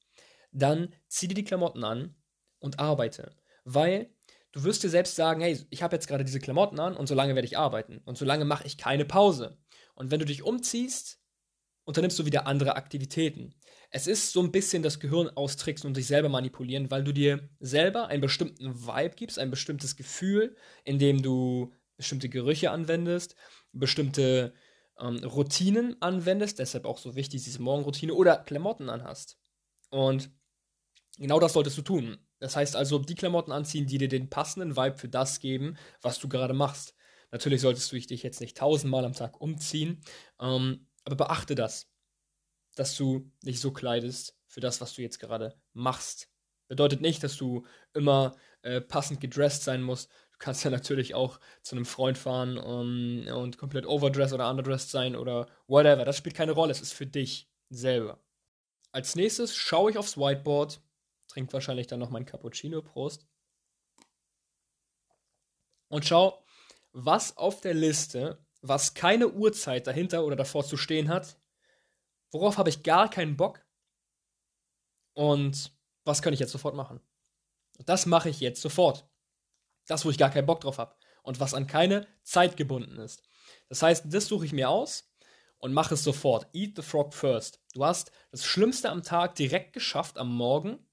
Dann 0.52 0.96
zieh 1.08 1.28
dir 1.28 1.36
die 1.36 1.44
Klamotten 1.44 1.84
an 1.84 2.16
und 2.60 2.80
arbeite. 2.80 3.36
Weil 3.66 4.10
Du 4.54 4.64
wirst 4.64 4.82
dir 4.82 4.90
selbst 4.90 5.16
sagen, 5.16 5.42
hey, 5.42 5.60
ich 5.70 5.84
habe 5.84 5.96
jetzt 5.96 6.08
gerade 6.08 6.24
diese 6.24 6.40
Klamotten 6.40 6.80
an 6.80 6.96
und 6.96 7.06
solange 7.06 7.36
werde 7.36 7.46
ich 7.46 7.60
arbeiten 7.60 8.02
und 8.06 8.18
solange 8.18 8.44
mache 8.44 8.66
ich 8.66 8.80
keine 8.80 9.06
Pause. 9.06 9.60
Und 9.94 10.10
wenn 10.10 10.20
du 10.20 10.26
dich 10.26 10.42
umziehst, 10.42 11.20
unternimmst 11.84 12.18
du 12.18 12.26
wieder 12.26 12.48
andere 12.48 12.76
Aktivitäten. 12.76 13.54
Es 13.92 14.08
ist 14.08 14.32
so 14.32 14.42
ein 14.42 14.52
bisschen 14.52 14.82
das 14.84 15.00
Gehirn 15.00 15.30
austricksen 15.30 15.88
und 15.88 15.96
sich 15.96 16.08
selber 16.08 16.30
manipulieren, 16.30 16.90
weil 16.90 17.04
du 17.04 17.12
dir 17.12 17.50
selber 17.60 18.08
einen 18.08 18.22
bestimmten 18.22 18.88
Vibe 18.88 19.16
gibst, 19.16 19.38
ein 19.38 19.52
bestimmtes 19.52 19.96
Gefühl, 19.96 20.56
indem 20.84 21.22
du 21.22 21.72
bestimmte 21.96 22.28
Gerüche 22.28 22.72
anwendest, 22.72 23.36
bestimmte 23.80 24.54
ähm, 25.00 25.18
Routinen 25.24 26.02
anwendest, 26.02 26.60
deshalb 26.60 26.86
auch 26.86 26.98
so 26.98 27.16
wichtig 27.16 27.44
diese 27.44 27.62
Morgenroutine 27.62 28.14
oder 28.14 28.38
Klamotten 28.38 28.90
anhast. 28.90 29.38
Und 29.90 30.32
genau 31.18 31.40
das 31.40 31.54
solltest 31.54 31.78
du 31.78 31.82
tun. 31.82 32.18
Das 32.40 32.56
heißt 32.56 32.76
also, 32.76 33.00
die 33.00 33.16
Klamotten 33.16 33.52
anziehen, 33.52 33.88
die 33.88 33.98
dir 33.98 34.10
den 34.10 34.30
passenden 34.30 34.76
Vibe 34.76 34.98
für 34.98 35.10
das 35.10 35.40
geben, 35.40 35.78
was 36.02 36.20
du 36.20 36.30
gerade 36.30 36.54
machst. 36.54 36.94
Natürlich 37.32 37.62
solltest 37.62 37.92
du 37.92 38.00
dich 38.00 38.24
jetzt 38.24 38.42
nicht 38.42 38.58
tausendmal 38.58 39.06
am 39.06 39.14
Tag 39.14 39.42
umziehen, 39.42 40.02
ähm, 40.40 40.88
aber 41.04 41.16
beachte 41.16 41.56
das, 41.56 41.90
dass 42.76 42.96
du 42.96 43.32
dich 43.44 43.60
so 43.60 43.72
kleidest 43.72 44.38
für 44.46 44.62
das, 44.62 44.82
was 44.82 44.94
du 44.94 45.02
jetzt 45.02 45.20
gerade 45.20 45.60
machst. 45.74 46.30
Bedeutet 46.68 47.02
nicht, 47.02 47.24
dass 47.24 47.38
du 47.38 47.66
immer 47.94 48.36
äh, 48.62 48.82
passend 48.82 49.20
gedressed 49.20 49.64
sein 49.64 49.82
musst. 49.82 50.12
Du 50.40 50.46
kannst 50.46 50.64
ja 50.64 50.70
natürlich 50.70 51.16
auch 51.16 51.40
zu 51.64 51.76
einem 51.76 51.86
Freund 51.86 52.18
fahren 52.18 52.58
um, 52.58 53.26
und 53.28 53.58
komplett 53.58 53.86
overdressed 53.86 54.34
oder 54.34 54.50
underdressed 54.50 54.92
sein 54.92 55.16
oder 55.16 55.48
whatever. 55.68 56.06
Das 56.06 56.18
spielt 56.18 56.36
keine 56.36 56.52
Rolle. 56.52 56.72
Es 56.72 56.82
ist 56.82 56.94
für 56.94 57.08
dich 57.08 57.50
selber. 57.70 58.20
Als 58.92 59.16
nächstes 59.16 59.56
schaue 59.56 59.92
ich 59.92 59.98
aufs 59.98 60.18
Whiteboard 60.18 60.80
trinke 61.28 61.54
wahrscheinlich 61.54 61.88
dann 61.88 62.00
noch 62.00 62.10
mein 62.10 62.26
Cappuccino, 62.26 62.82
Prost. 62.82 63.28
Und 65.90 66.06
schau, 66.06 66.44
was 66.92 67.38
auf 67.38 67.62
der 67.62 67.74
Liste, 67.74 68.44
was 68.62 68.94
keine 68.94 69.30
Uhrzeit 69.30 69.88
dahinter 69.88 70.26
oder 70.26 70.36
davor 70.36 70.66
zu 70.66 70.78
stehen 70.78 71.10
hat, 71.10 71.40
worauf 72.32 72.58
habe 72.58 72.70
ich 72.70 72.84
gar 72.84 73.10
keinen 73.10 73.38
Bock 73.38 73.66
und 75.14 75.72
was 76.04 76.22
kann 76.22 76.34
ich 76.34 76.40
jetzt 76.40 76.52
sofort 76.52 76.76
machen. 76.76 77.00
das 77.86 78.06
mache 78.06 78.30
ich 78.30 78.40
jetzt 78.40 78.62
sofort. 78.62 79.08
Das, 79.88 80.06
wo 80.06 80.10
ich 80.10 80.18
gar 80.18 80.30
keinen 80.30 80.46
Bock 80.46 80.62
drauf 80.62 80.78
habe 80.78 80.96
und 81.24 81.40
was 81.40 81.54
an 81.54 81.68
keine 81.68 82.08
Zeit 82.24 82.58
gebunden 82.58 82.98
ist. 82.98 83.24
Das 83.70 83.82
heißt, 83.82 84.06
das 84.08 84.28
suche 84.28 84.46
ich 84.46 84.54
mir 84.54 84.70
aus 84.70 85.12
und 85.58 85.74
mache 85.74 85.96
es 85.96 86.04
sofort. 86.04 86.48
Eat 86.54 86.76
the 86.76 86.82
frog 86.82 87.14
first. 87.14 87.62
Du 87.74 87.84
hast 87.86 88.12
das 88.32 88.46
Schlimmste 88.46 88.90
am 88.90 89.04
Tag 89.04 89.36
direkt 89.36 89.74
geschafft 89.74 90.18
am 90.18 90.36
Morgen 90.36 90.88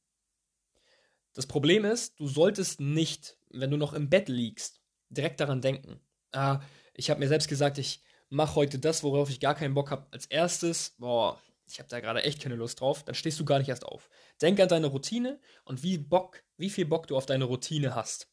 das 1.35 1.47
Problem 1.47 1.85
ist, 1.85 2.18
du 2.21 2.28
solltest 2.28 2.80
nicht, 2.80 3.37
wenn 3.50 3.71
du 3.71 3.76
noch 3.76 3.92
im 3.92 4.09
Bett 4.09 4.28
liegst, 4.28 4.80
direkt 5.11 5.40
daran 5.40 5.61
denken. 5.61 6.00
Ah, 6.33 6.61
ich 6.95 7.11
habe 7.11 7.21
mir 7.21 7.28
selbst 7.28 7.49
gesagt, 7.49 7.76
ich 7.78 8.02
mache 8.28 8.54
heute 8.54 8.78
das, 8.78 9.02
worauf 9.02 9.30
ich 9.30 9.40
gar 9.40 9.57
keinen 9.57 9.75
Bock 9.75 9.90
habe, 9.90 10.07
als 10.12 10.26
erstes. 10.26 10.95
Boah, 10.99 11.38
ich 11.66 11.80
habe 11.80 11.88
da 11.88 11.99
gerade 11.99 12.23
echt 12.23 12.40
keine 12.40 12.54
Lust 12.54 12.80
drauf. 12.80 13.02
Dann 13.02 13.16
stehst 13.16 13.38
du 13.40 13.45
gar 13.45 13.59
nicht 13.59 13.68
erst 13.68 13.85
auf. 13.85 14.09
Denk 14.40 14.61
an 14.61 14.68
deine 14.68 14.87
Routine 14.87 15.40
und 15.64 15.83
wie 15.83 15.99
Bock, 15.99 16.42
wie 16.57 16.71
viel 16.71 16.87
Bock 16.87 17.09
du 17.09 17.16
auf 17.16 17.26
deine 17.26 17.45
Routine 17.45 17.97
hast. 17.97 18.28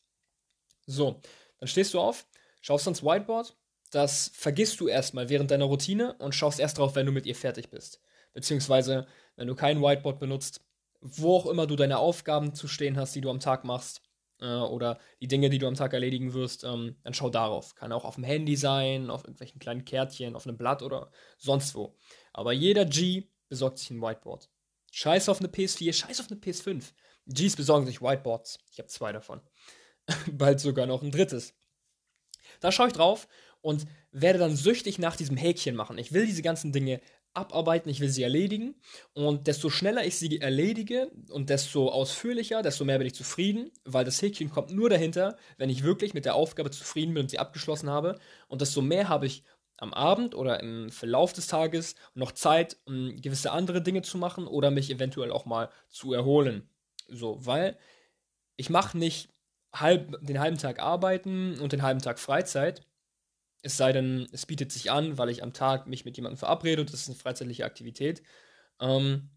So, 0.92 1.22
dann 1.60 1.68
stehst 1.68 1.94
du 1.94 2.00
auf, 2.00 2.28
schaust 2.62 2.88
ans 2.88 3.04
Whiteboard. 3.04 3.56
Das 3.92 4.32
vergisst 4.34 4.80
du 4.80 4.88
erstmal 4.88 5.30
während 5.30 5.52
deiner 5.52 5.66
Routine 5.66 6.14
und 6.20 6.34
schaust 6.34 6.60
erst 6.60 6.78
drauf, 6.78 6.96
wenn 6.96 7.06
du 7.06 7.12
mit 7.12 7.26
ihr 7.26 7.36
fertig 7.36 7.70
bist. 7.70 8.02
Beziehungsweise, 8.34 9.08
wenn 9.36 9.48
du 9.48 9.56
kein 9.56 9.82
Whiteboard 9.82 10.20
benutzt, 10.20 10.62
wo 11.02 11.36
auch 11.36 11.46
immer 11.48 11.68
du 11.68 11.76
deine 11.76 11.98
Aufgaben 11.98 12.54
zu 12.54 12.68
stehen 12.68 12.98
hast, 12.98 13.16
die 13.16 13.22
du 13.22 13.30
am 13.30 13.40
Tag 13.40 13.66
machst, 13.66 14.02
äh, 14.42 14.46
oder 14.46 15.00
die 15.22 15.28
Dinge, 15.28 15.50
die 15.50 15.58
du 15.58 15.68
am 15.68 15.76
Tag 15.76 15.94
erledigen 15.94 16.34
wirst, 16.34 16.64
ähm, 16.64 16.96
dann 17.04 17.14
schau 17.14 17.30
darauf. 17.30 17.76
Kann 17.76 17.92
auch 17.92 18.06
auf 18.06 18.16
dem 18.16 18.24
Handy 18.24 18.56
sein, 18.56 19.10
auf 19.10 19.24
irgendwelchen 19.24 19.60
kleinen 19.60 19.86
Kärtchen, 19.86 20.36
auf 20.36 20.46
einem 20.46 20.58
Blatt 20.58 20.82
oder 20.82 21.12
sonst 21.38 21.76
wo. 21.76 21.96
Aber 22.34 22.52
jeder 22.52 22.86
G 22.86 23.30
besorgt 23.48 23.78
sich 23.78 23.92
ein 23.92 24.02
Whiteboard. 24.02 24.50
Scheiß 24.92 25.30
auf 25.30 25.40
eine 25.40 25.48
PS4, 25.48 25.94
scheiß 25.94 26.20
auf 26.20 26.30
eine 26.30 26.40
PS5. 26.40 26.92
Gs 27.28 27.56
besorgen 27.56 27.86
sich 27.86 28.02
Whiteboards. 28.02 28.60
Ich 28.72 28.80
habe 28.80 28.90
zwei 28.90 29.12
davon. 29.12 29.42
Bald 30.32 30.60
sogar 30.60 30.86
noch 30.86 31.02
ein 31.02 31.12
drittes. 31.12 31.54
Da 32.60 32.72
schaue 32.72 32.88
ich 32.88 32.94
drauf 32.94 33.28
und 33.62 33.86
werde 34.12 34.40
dann 34.40 34.56
süchtig 34.56 35.00
nach 35.00 35.16
diesem 35.16 35.38
Häkchen 35.38 35.76
machen. 35.76 35.98
Ich 35.98 36.12
will 36.12 36.26
diese 36.26 36.42
ganzen 36.42 36.72
Dinge 36.72 37.02
abarbeiten, 37.34 37.90
ich 37.90 38.00
will 38.00 38.10
sie 38.10 38.24
erledigen. 38.24 38.76
Und 39.14 39.48
desto 39.48 39.70
schneller 39.70 40.06
ich 40.06 40.18
sie 40.18 40.42
erledige 40.42 41.12
und 41.30 41.50
desto 41.50 41.90
ausführlicher, 41.90 42.62
desto 42.62 42.84
mehr 42.84 42.98
bin 42.98 43.08
ich 43.08 43.16
zufrieden, 43.16 43.72
weil 43.86 44.06
das 44.06 44.22
Häkchen 44.22 44.50
kommt 44.50 44.72
nur 44.72 44.90
dahinter, 44.90 45.38
wenn 45.58 45.70
ich 45.70 45.84
wirklich 45.84 46.14
mit 46.14 46.26
der 46.26 46.36
Aufgabe 46.36 46.72
zufrieden 46.72 47.14
bin 47.14 47.24
und 47.24 47.30
sie 47.30 47.40
abgeschlossen 47.40 47.90
habe. 47.90 48.20
Und 48.48 48.62
desto 48.62 48.82
mehr 48.82 49.08
habe 49.08 49.28
ich 49.28 49.44
am 49.78 49.94
Abend 49.94 50.36
oder 50.36 50.60
im 50.60 50.92
Verlauf 50.92 51.34
des 51.34 51.48
Tages 51.48 51.96
noch 52.14 52.34
Zeit, 52.34 52.78
um 52.86 53.16
gewisse 53.20 53.52
andere 53.52 53.82
Dinge 53.82 54.04
zu 54.04 54.18
machen 54.18 54.46
oder 54.46 54.70
mich 54.70 54.92
eventuell 54.92 55.32
auch 55.32 55.46
mal 55.46 55.70
zu 55.90 56.14
erholen. 56.14 56.70
So, 57.08 57.44
weil 57.46 57.78
ich 58.58 58.70
mache 58.70 58.98
nicht 58.98 59.30
halb, 59.74 60.18
den 60.26 60.40
halben 60.40 60.58
Tag 60.58 60.80
arbeiten 60.80 61.60
und 61.60 61.72
den 61.72 61.82
halben 61.82 62.02
Tag 62.02 62.20
Freizeit. 62.20 62.86
Es 63.62 63.78
sei 63.78 63.92
denn, 63.92 64.28
es 64.32 64.46
bietet 64.46 64.72
sich 64.72 64.92
an, 64.92 65.18
weil 65.18 65.30
ich 65.30 65.44
am 65.44 65.54
Tag 65.54 65.88
mich 65.88 66.06
mit 66.06 66.18
jemandem 66.18 66.38
verabrede 66.38 66.82
und 66.82 66.92
das 66.92 67.02
ist 67.02 67.10
eine 67.10 67.18
freizeitliche 67.18 67.66
Aktivität. 67.66 68.24
Ähm, 68.80 69.30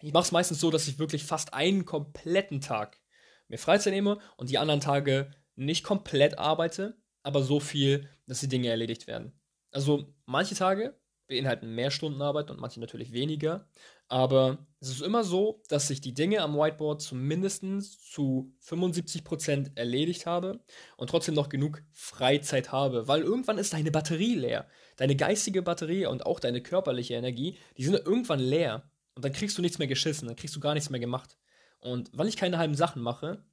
ich 0.00 0.12
mache 0.12 0.24
es 0.24 0.32
meistens 0.32 0.60
so, 0.60 0.70
dass 0.70 0.88
ich 0.88 0.98
wirklich 0.98 1.24
fast 1.24 1.54
einen 1.54 1.84
kompletten 1.84 2.60
Tag 2.60 3.00
mir 3.48 3.58
Freizeit 3.58 3.92
nehme 3.92 4.18
und 4.36 4.50
die 4.50 4.58
anderen 4.58 4.80
Tage 4.80 5.30
nicht 5.56 5.84
komplett 5.84 6.38
arbeite, 6.38 6.96
aber 7.22 7.42
so 7.42 7.60
viel, 7.60 8.08
dass 8.26 8.40
die 8.40 8.48
Dinge 8.48 8.68
erledigt 8.68 9.06
werden. 9.06 9.32
Also 9.70 10.14
manche 10.26 10.54
Tage 10.54 10.98
beinhalten 11.26 11.74
mehr 11.74 11.90
Stunden 11.90 12.22
Arbeit 12.22 12.50
und 12.50 12.60
manche 12.60 12.80
natürlich 12.80 13.12
weniger. 13.12 13.68
Aber 14.08 14.66
es 14.80 14.88
ist 14.88 15.02
immer 15.02 15.22
so, 15.22 15.62
dass 15.68 15.90
ich 15.90 16.00
die 16.00 16.14
Dinge 16.14 16.40
am 16.40 16.56
Whiteboard 16.56 17.02
zumindest 17.02 17.62
zu 18.10 18.54
75% 18.64 19.76
erledigt 19.76 20.24
habe 20.24 20.60
und 20.96 21.10
trotzdem 21.10 21.34
noch 21.34 21.50
genug 21.50 21.82
Freizeit 21.92 22.72
habe, 22.72 23.06
weil 23.06 23.20
irgendwann 23.20 23.58
ist 23.58 23.74
deine 23.74 23.90
Batterie 23.90 24.34
leer. 24.34 24.66
Deine 24.96 25.14
geistige 25.14 25.62
Batterie 25.62 26.06
und 26.06 26.24
auch 26.24 26.40
deine 26.40 26.62
körperliche 26.62 27.14
Energie, 27.14 27.58
die 27.76 27.84
sind 27.84 27.94
irgendwann 27.94 28.40
leer. 28.40 28.90
Und 29.14 29.24
dann 29.24 29.32
kriegst 29.32 29.58
du 29.58 29.62
nichts 29.62 29.78
mehr 29.78 29.88
geschissen, 29.88 30.28
dann 30.28 30.36
kriegst 30.36 30.56
du 30.56 30.60
gar 30.60 30.74
nichts 30.74 30.90
mehr 30.90 31.00
gemacht. 31.00 31.36
Und 31.80 32.10
weil 32.12 32.28
ich 32.28 32.36
keine 32.36 32.58
halben 32.58 32.74
Sachen 32.74 33.02
mache, 33.02 33.44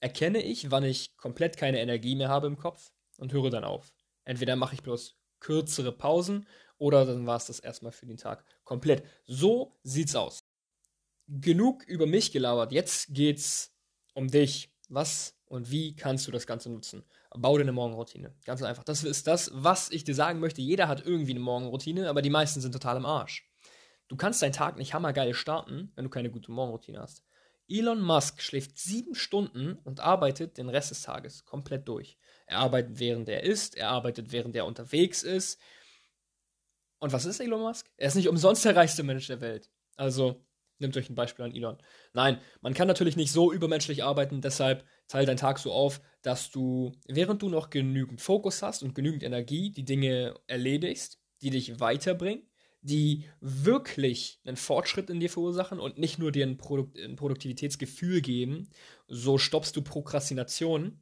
erkenne 0.00 0.42
ich, 0.42 0.70
wann 0.70 0.84
ich 0.84 1.16
komplett 1.16 1.56
keine 1.56 1.80
Energie 1.80 2.16
mehr 2.16 2.28
habe 2.28 2.46
im 2.46 2.56
Kopf 2.56 2.90
und 3.18 3.32
höre 3.32 3.50
dann 3.50 3.64
auf. 3.64 3.92
Entweder 4.24 4.56
mache 4.56 4.74
ich 4.74 4.82
bloß 4.82 5.18
kürzere 5.40 5.92
Pausen 5.92 6.46
oder 6.84 7.06
dann 7.06 7.26
war 7.26 7.38
es 7.38 7.46
das 7.46 7.60
erstmal 7.60 7.92
für 7.92 8.04
den 8.04 8.18
Tag 8.18 8.44
komplett. 8.62 9.04
So 9.24 9.78
sieht's 9.84 10.14
aus. 10.14 10.44
Genug 11.26 11.82
über 11.84 12.06
mich 12.06 12.30
gelabert. 12.30 12.72
Jetzt 12.72 13.06
geht's 13.14 13.74
um 14.12 14.28
dich. 14.28 14.70
Was 14.90 15.34
und 15.46 15.70
wie 15.70 15.96
kannst 15.96 16.26
du 16.26 16.30
das 16.30 16.46
Ganze 16.46 16.70
nutzen? 16.70 17.02
Bau 17.30 17.56
dir 17.56 17.62
eine 17.62 17.72
Morgenroutine. 17.72 18.34
Ganz 18.44 18.62
einfach. 18.62 18.84
Das 18.84 19.02
ist 19.02 19.26
das, 19.26 19.50
was 19.54 19.90
ich 19.92 20.04
dir 20.04 20.14
sagen 20.14 20.40
möchte. 20.40 20.60
Jeder 20.60 20.86
hat 20.86 21.06
irgendwie 21.06 21.30
eine 21.30 21.40
Morgenroutine, 21.40 22.10
aber 22.10 22.20
die 22.20 22.28
meisten 22.28 22.60
sind 22.60 22.72
total 22.72 22.98
im 22.98 23.06
Arsch. 23.06 23.50
Du 24.08 24.16
kannst 24.16 24.42
deinen 24.42 24.52
Tag 24.52 24.76
nicht 24.76 24.92
hammergeil 24.92 25.32
starten, 25.32 25.90
wenn 25.94 26.04
du 26.04 26.10
keine 26.10 26.30
gute 26.30 26.52
Morgenroutine 26.52 27.00
hast. 27.00 27.24
Elon 27.66 28.02
Musk 28.02 28.42
schläft 28.42 28.78
sieben 28.78 29.14
Stunden 29.14 29.78
und 29.84 30.00
arbeitet 30.00 30.58
den 30.58 30.68
Rest 30.68 30.90
des 30.90 31.00
Tages 31.00 31.46
komplett 31.46 31.88
durch. 31.88 32.18
Er 32.46 32.58
arbeitet, 32.58 32.98
während 32.98 33.26
er 33.30 33.42
isst, 33.42 33.74
er 33.74 33.88
arbeitet, 33.88 34.32
während 34.32 34.54
er 34.54 34.66
unterwegs 34.66 35.22
ist. 35.22 35.58
Und 37.04 37.12
was 37.12 37.26
ist 37.26 37.38
Elon 37.38 37.60
Musk? 37.60 37.86
Er 37.98 38.08
ist 38.08 38.14
nicht 38.14 38.30
umsonst 38.30 38.64
der 38.64 38.76
reichste 38.76 39.02
Mensch 39.02 39.26
der 39.26 39.42
Welt. 39.42 39.70
Also, 39.96 40.42
nehmt 40.78 40.96
euch 40.96 41.10
ein 41.10 41.14
Beispiel 41.14 41.44
an 41.44 41.54
Elon. 41.54 41.76
Nein, 42.14 42.40
man 42.62 42.72
kann 42.72 42.88
natürlich 42.88 43.14
nicht 43.14 43.30
so 43.30 43.52
übermenschlich 43.52 44.02
arbeiten, 44.02 44.40
deshalb 44.40 44.86
teile 45.06 45.26
deinen 45.26 45.36
Tag 45.36 45.58
so 45.58 45.70
auf, 45.70 46.00
dass 46.22 46.50
du, 46.50 46.92
während 47.06 47.42
du 47.42 47.50
noch 47.50 47.68
genügend 47.68 48.22
Fokus 48.22 48.62
hast 48.62 48.82
und 48.82 48.94
genügend 48.94 49.22
Energie, 49.22 49.70
die 49.70 49.84
Dinge 49.84 50.34
erledigst, 50.46 51.20
die 51.42 51.50
dich 51.50 51.78
weiterbringen 51.78 52.48
die 52.84 53.24
wirklich 53.40 54.40
einen 54.44 54.58
Fortschritt 54.58 55.08
in 55.08 55.18
dir 55.18 55.30
verursachen 55.30 55.80
und 55.80 55.96
nicht 55.96 56.18
nur 56.18 56.32
dir 56.32 56.46
ein, 56.46 56.58
Produkt, 56.58 56.98
ein 56.98 57.16
Produktivitätsgefühl 57.16 58.20
geben. 58.20 58.68
So 59.08 59.38
stoppst 59.38 59.74
du 59.76 59.82
Prokrastination 59.82 61.00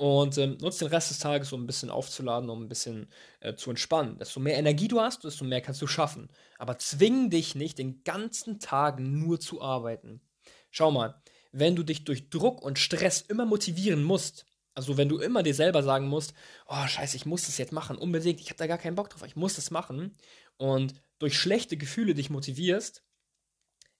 und 0.00 0.38
ähm, 0.38 0.56
nutzt 0.62 0.80
den 0.80 0.88
Rest 0.88 1.10
des 1.10 1.18
Tages, 1.18 1.52
um 1.52 1.62
ein 1.62 1.66
bisschen 1.66 1.90
aufzuladen, 1.90 2.48
um 2.48 2.62
ein 2.62 2.68
bisschen 2.70 3.06
äh, 3.40 3.54
zu 3.54 3.68
entspannen. 3.68 4.16
Desto 4.16 4.40
mehr 4.40 4.56
Energie 4.56 4.88
du 4.88 4.98
hast, 4.98 5.24
desto 5.24 5.44
mehr 5.44 5.60
kannst 5.60 5.82
du 5.82 5.86
schaffen. 5.86 6.30
Aber 6.56 6.78
zwing 6.78 7.28
dich 7.28 7.54
nicht, 7.54 7.76
den 7.76 8.02
ganzen 8.02 8.60
Tag 8.60 8.98
nur 8.98 9.40
zu 9.40 9.60
arbeiten. 9.60 10.22
Schau 10.70 10.90
mal, 10.90 11.20
wenn 11.52 11.76
du 11.76 11.82
dich 11.82 12.06
durch 12.06 12.30
Druck 12.30 12.62
und 12.62 12.78
Stress 12.78 13.20
immer 13.20 13.44
motivieren 13.44 14.02
musst, 14.02 14.46
also 14.72 14.96
wenn 14.96 15.10
du 15.10 15.18
immer 15.18 15.42
dir 15.42 15.54
selber 15.54 15.82
sagen 15.82 16.08
musst, 16.08 16.32
oh 16.66 16.86
scheiße, 16.86 17.16
ich 17.16 17.26
muss 17.26 17.44
das 17.44 17.58
jetzt 17.58 17.72
machen, 17.72 17.98
unbedingt, 17.98 18.40
ich 18.40 18.48
habe 18.48 18.56
da 18.56 18.66
gar 18.66 18.78
keinen 18.78 18.94
Bock 18.94 19.10
drauf, 19.10 19.26
ich 19.26 19.36
muss 19.36 19.56
das 19.56 19.70
machen 19.70 20.16
und 20.56 20.94
durch 21.18 21.38
schlechte 21.38 21.76
Gefühle 21.76 22.14
dich 22.14 22.30
motivierst, 22.30 23.04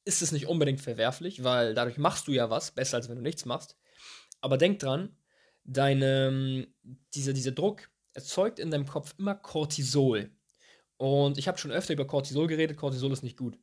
ist 0.07 0.23
es 0.23 0.33
nicht 0.33 0.47
unbedingt 0.47 0.80
verwerflich, 0.80 1.45
weil 1.45 1.75
dadurch 1.75 1.99
machst 1.99 2.26
du 2.26 2.33
ja 2.33 2.49
was, 2.49 2.71
besser 2.71 2.97
als 2.97 3.11
wenn 3.11 3.16
du 3.16 3.23
nichts 3.23 3.45
machst. 3.45 3.76
Aber 4.40 4.57
denk 4.57 4.78
dran, 4.78 5.14
deine, 5.71 6.67
dieser, 7.15 7.33
dieser 7.33 7.53
Druck 7.53 7.91
erzeugt 8.12 8.59
in 8.59 8.71
deinem 8.71 8.87
Kopf 8.87 9.15
immer 9.19 9.35
Cortisol. 9.35 10.31
Und 10.97 11.39
ich 11.39 11.49
habe 11.49 11.59
schon 11.59 11.71
öfter 11.71 11.95
über 11.95 12.07
Cortisol 12.07 12.47
geredet, 12.47 12.77
Cortisol 12.77 13.12
ist 13.12 13.23
nicht 13.23 13.39
gut. 13.39 13.59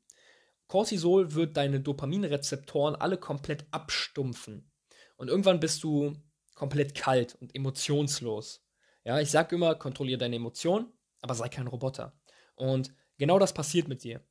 Cortisol 0.68 1.34
wird 1.34 1.56
deine 1.58 1.80
Dopaminrezeptoren 1.80 2.96
alle 2.96 3.18
komplett 3.18 3.66
abstumpfen. 3.72 4.72
Und 5.18 5.28
irgendwann 5.28 5.60
bist 5.60 5.84
du 5.84 6.14
komplett 6.56 6.96
kalt 6.96 7.36
und 7.36 7.54
emotionslos. 7.54 8.64
Ja, 9.04 9.20
ich 9.20 9.30
sage 9.30 9.56
immer, 9.56 9.76
kontrolliere 9.76 10.18
deine 10.18 10.38
Emotionen, 10.38 10.92
aber 11.22 11.36
sei 11.36 11.50
kein 11.50 11.68
Roboter. 11.68 12.18
Und 12.56 12.94
genau 13.18 13.40
das 13.40 13.54
passiert 13.54 13.88
mit 13.88 14.04
dir. 14.04 14.26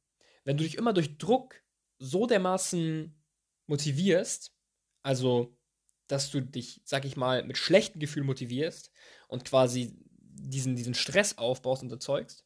Wenn 0.45 0.57
du 0.57 0.65
dich 0.65 0.77
immer 0.77 0.93
durch 0.93 1.19
Druck 1.19 1.63
so 1.99 2.27
dermaßen 2.27 3.15
motivierst, 3.67 4.53
also 5.03 5.56
dass 6.09 6.31
du 6.31 6.41
dich, 6.41 6.81
sag 6.85 7.05
ich 7.05 7.17
mal, 7.17 7.45
mit 7.45 7.59
schlechten 7.59 7.99
Gefühlen 7.99 8.27
motivierst 8.27 8.91
und 9.29 9.45
quasi 9.45 9.97
diesen, 10.39 10.77
diesen 10.77 10.95
Stress 10.95 11.39
aufbaust 11.39 11.83
und 11.83 11.91
erzeugst, 11.91 12.45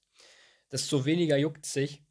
desto 0.70 1.04
weniger 1.04 1.36
juckt 1.36 1.66
sich, 1.66 2.02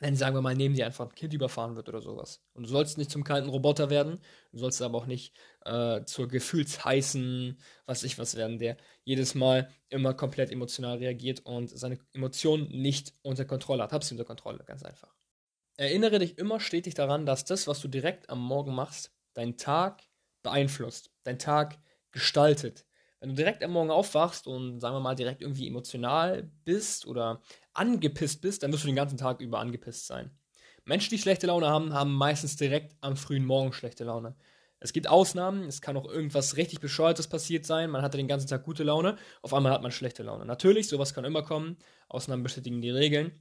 wenn, 0.00 0.16
sagen 0.16 0.34
wir 0.34 0.40
mal, 0.40 0.54
neben 0.54 0.74
dir 0.74 0.86
einfach 0.86 1.06
ein 1.06 1.14
Kind 1.14 1.34
überfahren 1.34 1.76
wird 1.76 1.88
oder 1.90 2.00
sowas. 2.00 2.42
Und 2.54 2.62
du 2.64 2.68
sollst 2.70 2.96
nicht 2.96 3.10
zum 3.10 3.22
kalten 3.22 3.50
Roboter 3.50 3.90
werden, 3.90 4.18
du 4.50 4.58
sollst 4.58 4.80
aber 4.80 4.96
auch 4.96 5.06
nicht 5.06 5.34
äh, 5.66 6.02
zur 6.04 6.26
gefühlsheißen, 6.26 7.60
was 7.84 8.02
ich 8.02 8.18
was 8.18 8.34
werden, 8.34 8.58
der 8.58 8.78
jedes 9.04 9.34
Mal 9.34 9.70
immer 9.90 10.14
komplett 10.14 10.50
emotional 10.50 10.96
reagiert 10.98 11.40
und 11.40 11.68
seine 11.68 11.98
Emotionen 12.14 12.68
nicht 12.70 13.12
unter 13.22 13.44
Kontrolle 13.44 13.82
hat. 13.82 13.92
Hab 13.92 14.02
sie 14.02 14.14
unter 14.14 14.24
Kontrolle, 14.24 14.64
ganz 14.64 14.82
einfach. 14.82 15.14
Erinnere 15.76 16.18
dich 16.18 16.38
immer 16.38 16.60
stetig 16.60 16.94
daran, 16.94 17.26
dass 17.26 17.44
das, 17.44 17.66
was 17.66 17.80
du 17.80 17.88
direkt 17.88 18.30
am 18.30 18.40
Morgen 18.40 18.74
machst, 18.74 19.12
deinen 19.34 19.58
Tag 19.58 20.02
beeinflusst, 20.42 21.10
deinen 21.24 21.38
Tag 21.38 21.78
gestaltet. 22.10 22.86
Wenn 23.20 23.30
du 23.30 23.34
direkt 23.34 23.62
am 23.62 23.72
Morgen 23.72 23.90
aufwachst 23.90 24.46
und 24.46 24.80
sagen 24.80 24.96
wir 24.96 25.00
mal 25.00 25.14
direkt 25.14 25.42
irgendwie 25.42 25.68
emotional 25.68 26.50
bist 26.64 27.06
oder 27.06 27.42
angepisst 27.74 28.40
bist, 28.40 28.62
dann 28.62 28.72
wirst 28.72 28.84
du 28.84 28.88
den 28.88 28.96
ganzen 28.96 29.18
Tag 29.18 29.40
über 29.40 29.58
angepisst 29.58 30.06
sein. 30.06 30.30
Menschen, 30.84 31.10
die 31.10 31.18
schlechte 31.18 31.46
Laune 31.46 31.68
haben, 31.68 31.92
haben 31.92 32.14
meistens 32.14 32.56
direkt 32.56 32.96
am 33.00 33.16
frühen 33.16 33.44
Morgen 33.44 33.72
schlechte 33.72 34.04
Laune. 34.04 34.34
Es 34.82 34.94
gibt 34.94 35.08
Ausnahmen, 35.08 35.64
es 35.64 35.82
kann 35.82 35.96
auch 35.98 36.06
irgendwas 36.06 36.56
richtig 36.56 36.80
Bescheuertes 36.80 37.28
passiert 37.28 37.66
sein, 37.66 37.90
man 37.90 38.00
hatte 38.00 38.16
den 38.16 38.28
ganzen 38.28 38.48
Tag 38.48 38.64
gute 38.64 38.82
Laune, 38.82 39.16
auf 39.42 39.52
einmal 39.52 39.72
hat 39.72 39.82
man 39.82 39.92
schlechte 39.92 40.22
Laune. 40.22 40.46
Natürlich, 40.46 40.88
sowas 40.88 41.12
kann 41.12 41.26
immer 41.26 41.42
kommen, 41.42 41.76
Ausnahmen 42.08 42.42
bestätigen 42.42 42.80
die 42.80 42.90
Regeln. 42.90 43.32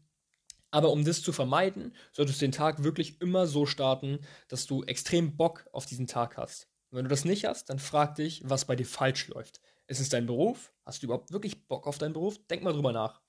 Aber 0.72 0.92
um 0.92 1.04
das 1.04 1.22
zu 1.24 1.32
vermeiden, 1.32 1.96
solltest 2.12 2.42
du 2.42 2.46
den 2.46 2.52
Tag 2.52 2.84
wirklich 2.84 3.22
immer 3.22 3.48
so 3.48 3.66
starten, 3.66 4.20
dass 4.50 4.68
du 4.68 4.84
extrem 4.84 5.38
Bock 5.38 5.68
auf 5.72 5.86
diesen 5.86 6.08
Tag 6.08 6.38
hast. 6.38 6.69
Und 6.90 6.98
wenn 6.98 7.06
du 7.06 7.10
das 7.10 7.26
nicht 7.26 7.46
hast, 7.46 7.70
dann 7.70 7.80
frag 7.80 8.16
dich, 8.16 8.42
was 8.46 8.66
bei 8.66 8.76
dir 8.76 8.86
falsch 8.86 9.28
läuft. 9.28 9.62
Ist 9.88 10.00
es 10.00 10.10
dein 10.10 10.26
Beruf? 10.26 10.74
Hast 10.86 11.02
du 11.02 11.08
überhaupt 11.08 11.32
wirklich 11.32 11.68
Bock 11.68 11.88
auf 11.88 11.98
deinen 11.98 12.14
Beruf? 12.14 12.40
Denk 12.48 12.64
mal 12.64 12.74
drüber 12.74 12.92
nach. 12.92 13.22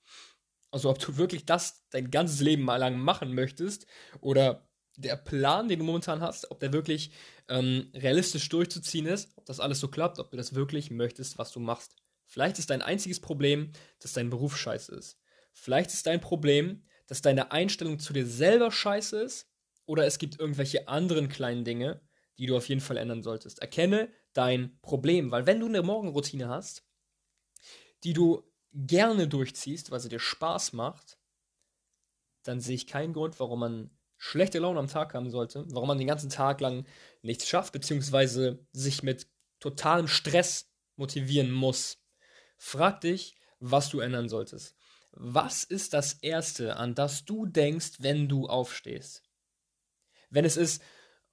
Also 0.71 0.89
ob 0.89 0.99
du 0.99 1.17
wirklich 1.17 1.45
das 1.45 1.87
dein 1.89 2.09
ganzes 2.11 2.39
Leben 2.39 2.63
mal 2.63 2.77
lang 2.77 2.97
machen 2.97 3.33
möchtest 3.33 3.85
oder 4.21 4.67
der 4.97 5.15
Plan, 5.15 5.67
den 5.67 5.79
du 5.79 5.85
momentan 5.85 6.21
hast, 6.21 6.49
ob 6.51 6.59
der 6.59 6.73
wirklich 6.73 7.11
ähm, 7.49 7.91
realistisch 7.93 8.47
durchzuziehen 8.49 9.05
ist, 9.05 9.31
ob 9.37 9.45
das 9.45 9.59
alles 9.59 9.79
so 9.79 9.87
klappt, 9.87 10.19
ob 10.19 10.31
du 10.31 10.37
das 10.37 10.53
wirklich 10.53 10.91
möchtest, 10.91 11.37
was 11.37 11.51
du 11.51 11.59
machst. 11.59 11.95
Vielleicht 12.25 12.59
ist 12.59 12.69
dein 12.69 12.81
einziges 12.81 13.19
Problem, 13.19 13.71
dass 13.99 14.13
dein 14.13 14.29
Beruf 14.29 14.57
scheiße 14.57 14.95
ist. 14.95 15.19
Vielleicht 15.53 15.91
ist 15.91 16.07
dein 16.07 16.21
Problem, 16.21 16.83
dass 17.07 17.21
deine 17.21 17.51
Einstellung 17.51 17.99
zu 17.99 18.13
dir 18.13 18.25
selber 18.25 18.71
scheiße 18.71 19.21
ist 19.21 19.49
oder 19.85 20.05
es 20.05 20.17
gibt 20.17 20.39
irgendwelche 20.39 20.87
anderen 20.87 21.27
kleinen 21.27 21.65
Dinge, 21.65 22.01
die 22.41 22.47
du 22.47 22.57
auf 22.57 22.67
jeden 22.69 22.81
Fall 22.81 22.97
ändern 22.97 23.21
solltest. 23.21 23.59
Erkenne 23.59 24.11
dein 24.33 24.75
Problem, 24.81 25.29
weil 25.29 25.45
wenn 25.45 25.59
du 25.59 25.67
eine 25.67 25.83
Morgenroutine 25.83 26.49
hast, 26.49 26.83
die 28.03 28.13
du 28.13 28.41
gerne 28.73 29.27
durchziehst, 29.27 29.91
weil 29.91 29.99
sie 29.99 30.09
dir 30.09 30.19
Spaß 30.19 30.73
macht, 30.73 31.19
dann 32.41 32.59
sehe 32.59 32.73
ich 32.73 32.87
keinen 32.87 33.13
Grund, 33.13 33.39
warum 33.39 33.59
man 33.59 33.91
schlechte 34.17 34.57
Laune 34.57 34.79
am 34.79 34.87
Tag 34.87 35.13
haben 35.13 35.29
sollte, 35.29 35.65
warum 35.69 35.89
man 35.89 35.99
den 35.99 36.07
ganzen 36.07 36.31
Tag 36.31 36.61
lang 36.61 36.87
nichts 37.21 37.47
schafft, 37.47 37.73
beziehungsweise 37.73 38.65
sich 38.71 39.03
mit 39.03 39.27
totalem 39.59 40.07
Stress 40.07 40.67
motivieren 40.95 41.51
muss. 41.51 41.99
Frag 42.57 43.01
dich, 43.01 43.35
was 43.59 43.89
du 43.89 43.99
ändern 43.99 44.29
solltest. 44.29 44.75
Was 45.11 45.63
ist 45.63 45.93
das 45.93 46.13
Erste, 46.13 46.77
an 46.77 46.95
das 46.95 47.23
du 47.23 47.45
denkst, 47.45 47.97
wenn 47.99 48.27
du 48.27 48.47
aufstehst? 48.47 49.21
Wenn 50.31 50.45
es 50.45 50.57
ist, 50.57 50.81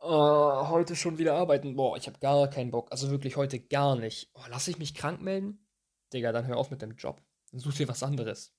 oh, 0.01 0.69
heute 0.69 0.97
schon 0.97 1.19
wieder 1.19 1.35
arbeiten, 1.35 1.77
boah, 1.77 1.97
ich 1.97 2.07
habe 2.07 2.19
gar 2.19 2.49
keinen 2.49 2.71
Bock, 2.71 2.91
also 2.91 3.11
wirklich 3.11 3.37
heute 3.37 3.61
gar 3.61 3.97
nicht. 3.97 4.31
Oh, 4.35 4.45
lass 4.49 4.69
ich 4.69 4.79
mich 4.79 4.95
krank 4.95 5.21
melden? 5.21 5.67
Digga, 6.13 6.33
dann 6.33 6.47
hör 6.47 6.57
auf 6.57 6.71
mit 6.71 6.83
dem 6.83 6.97
Job. 6.97 7.23
Dann 7.51 7.61
such 7.61 7.75
dir 7.75 7.89
was 7.89 8.03
anderes. 8.03 8.55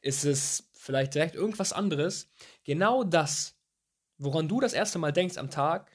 Ist 0.00 0.24
es 0.24 0.70
vielleicht 0.72 1.14
direkt 1.14 1.34
irgendwas 1.34 1.72
anderes? 1.72 2.30
Genau 2.64 3.04
das, 3.04 3.58
woran 4.16 4.48
du 4.48 4.60
das 4.60 4.72
erste 4.72 4.98
Mal 4.98 5.12
denkst 5.12 5.36
am 5.36 5.50
Tag, 5.50 5.94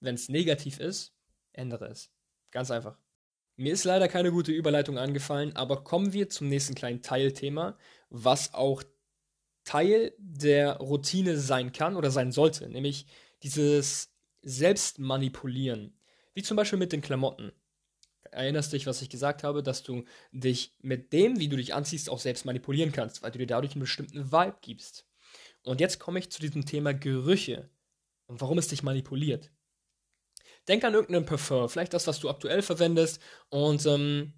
wenn 0.00 0.14
es 0.14 0.28
negativ 0.28 0.78
ist, 0.78 1.14
ändere 1.52 1.86
es. 1.86 2.10
Ganz 2.50 2.70
einfach. 2.70 2.98
Mir 3.56 3.74
ist 3.74 3.84
leider 3.84 4.08
keine 4.08 4.32
gute 4.32 4.52
Überleitung 4.52 4.98
angefallen, 4.98 5.54
aber 5.54 5.84
kommen 5.84 6.14
wir 6.14 6.30
zum 6.30 6.48
nächsten 6.48 6.74
kleinen 6.74 7.02
Teilthema, 7.02 7.76
was 8.08 8.54
auch 8.54 8.82
Teil 9.64 10.14
der 10.18 10.78
Routine 10.78 11.36
sein 11.36 11.72
kann 11.72 11.96
oder 11.96 12.10
sein 12.10 12.32
sollte, 12.32 12.68
nämlich 12.70 13.06
dieses 13.42 14.12
Selbstmanipulieren. 14.42 15.98
Wie 16.34 16.42
zum 16.42 16.56
Beispiel 16.56 16.78
mit 16.78 16.92
den 16.92 17.00
Klamotten. 17.00 17.52
Erinnerst 18.30 18.72
dich, 18.72 18.86
was 18.86 19.02
ich 19.02 19.10
gesagt 19.10 19.42
habe, 19.42 19.62
dass 19.62 19.82
du 19.82 20.04
dich 20.30 20.76
mit 20.80 21.12
dem, 21.12 21.40
wie 21.40 21.48
du 21.48 21.56
dich 21.56 21.74
anziehst, 21.74 22.08
auch 22.08 22.20
selbst 22.20 22.44
manipulieren 22.44 22.92
kannst, 22.92 23.22
weil 23.22 23.32
du 23.32 23.38
dir 23.38 23.46
dadurch 23.46 23.72
einen 23.72 23.80
bestimmten 23.80 24.30
Vibe 24.30 24.58
gibst. 24.60 25.06
Und 25.64 25.80
jetzt 25.80 25.98
komme 25.98 26.18
ich 26.18 26.30
zu 26.30 26.40
diesem 26.40 26.64
Thema 26.64 26.94
Gerüche 26.94 27.70
und 28.26 28.40
warum 28.40 28.58
es 28.58 28.68
dich 28.68 28.82
manipuliert. 28.82 29.50
Denk 30.68 30.84
an 30.84 30.94
irgendeinen 30.94 31.26
Parfum, 31.26 31.68
vielleicht 31.68 31.94
das, 31.94 32.06
was 32.06 32.20
du 32.20 32.30
aktuell 32.30 32.62
verwendest. 32.62 33.20
Und 33.48 33.84
ähm, 33.86 34.34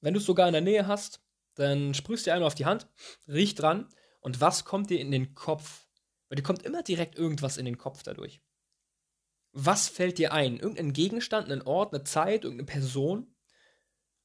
wenn 0.00 0.14
du 0.14 0.20
es 0.20 0.26
sogar 0.26 0.46
in 0.46 0.52
der 0.52 0.62
Nähe 0.62 0.86
hast, 0.86 1.20
dann 1.54 1.94
sprühst 1.94 2.26
du 2.26 2.30
dir 2.30 2.34
einmal 2.34 2.46
auf 2.46 2.54
die 2.54 2.64
Hand, 2.64 2.88
riech 3.28 3.54
dran 3.54 3.88
und 4.20 4.40
was 4.40 4.64
kommt 4.64 4.90
dir 4.90 5.00
in 5.00 5.10
den 5.10 5.34
Kopf? 5.34 5.83
Weil 6.28 6.36
dir 6.36 6.42
kommt 6.42 6.62
immer 6.62 6.82
direkt 6.82 7.16
irgendwas 7.16 7.56
in 7.56 7.64
den 7.64 7.78
Kopf 7.78 8.02
dadurch. 8.02 8.40
Was 9.52 9.88
fällt 9.88 10.18
dir 10.18 10.32
ein? 10.32 10.58
Irgendein 10.58 10.92
Gegenstand, 10.92 11.50
ein 11.50 11.62
Ort, 11.62 11.94
eine 11.94 12.04
Zeit, 12.04 12.44
irgendeine 12.44 12.66
Person? 12.66 13.34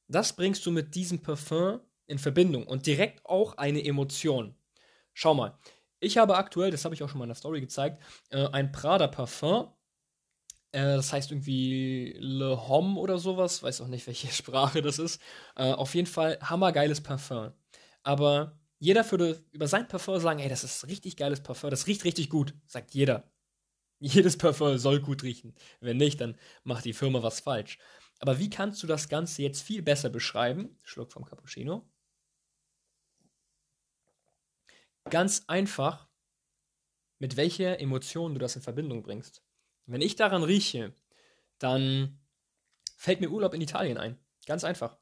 Das 0.08 0.34
bringst 0.34 0.66
du 0.66 0.72
mit 0.72 0.94
diesem 0.94 1.22
Parfum 1.22 1.80
in 2.06 2.18
Verbindung 2.18 2.66
und 2.66 2.86
direkt 2.86 3.24
auch 3.24 3.56
eine 3.56 3.84
Emotion. 3.84 4.56
Schau 5.14 5.34
mal, 5.34 5.56
ich 6.00 6.18
habe 6.18 6.36
aktuell, 6.36 6.72
das 6.72 6.84
habe 6.84 6.94
ich 6.94 7.02
auch 7.02 7.08
schon 7.08 7.18
mal 7.18 7.24
in 7.24 7.30
der 7.30 7.36
Story 7.36 7.60
gezeigt, 7.60 8.02
äh, 8.30 8.48
ein 8.48 8.72
Prada 8.72 9.06
Parfum 9.06 9.72
äh, 10.72 10.96
das 10.96 11.12
heißt 11.12 11.30
irgendwie 11.32 12.14
Le 12.18 12.68
Homme 12.68 12.98
oder 12.98 13.18
sowas. 13.18 13.62
Weiß 13.62 13.80
auch 13.80 13.88
nicht, 13.88 14.06
welche 14.06 14.28
Sprache 14.32 14.82
das 14.82 14.98
ist. 14.98 15.20
Äh, 15.56 15.72
auf 15.72 15.94
jeden 15.94 16.06
Fall 16.06 16.38
hammergeiles 16.42 17.00
Parfum. 17.00 17.52
Aber 18.02 18.59
jeder 18.80 19.08
würde 19.10 19.44
über 19.52 19.68
sein 19.68 19.86
Parfum 19.86 20.18
sagen, 20.18 20.40
ey, 20.40 20.48
das 20.48 20.64
ist 20.64 20.88
richtig 20.88 21.16
geiles 21.16 21.42
Parfum, 21.42 21.70
das 21.70 21.86
riecht 21.86 22.04
richtig 22.04 22.30
gut. 22.30 22.54
Sagt 22.66 22.94
jeder. 22.94 23.30
Jedes 24.00 24.38
Parfum 24.38 24.78
soll 24.78 25.00
gut 25.00 25.22
riechen. 25.22 25.54
Wenn 25.80 25.98
nicht, 25.98 26.20
dann 26.20 26.36
macht 26.64 26.86
die 26.86 26.94
Firma 26.94 27.22
was 27.22 27.40
falsch. 27.40 27.78
Aber 28.18 28.38
wie 28.38 28.48
kannst 28.48 28.82
du 28.82 28.86
das 28.86 29.10
Ganze 29.10 29.42
jetzt 29.42 29.60
viel 29.60 29.82
besser 29.82 30.08
beschreiben? 30.08 30.78
Schluck 30.82 31.12
vom 31.12 31.26
Cappuccino. 31.26 31.86
Ganz 35.04 35.44
einfach, 35.46 36.08
mit 37.18 37.36
welcher 37.36 37.80
Emotion 37.80 38.32
du 38.32 38.40
das 38.40 38.56
in 38.56 38.62
Verbindung 38.62 39.02
bringst. 39.02 39.42
Wenn 39.84 40.00
ich 40.00 40.16
daran 40.16 40.42
rieche, 40.42 40.94
dann 41.58 42.18
fällt 42.96 43.20
mir 43.20 43.30
Urlaub 43.30 43.52
in 43.52 43.60
Italien 43.60 43.98
ein. 43.98 44.18
Ganz 44.46 44.64
einfach. 44.64 44.96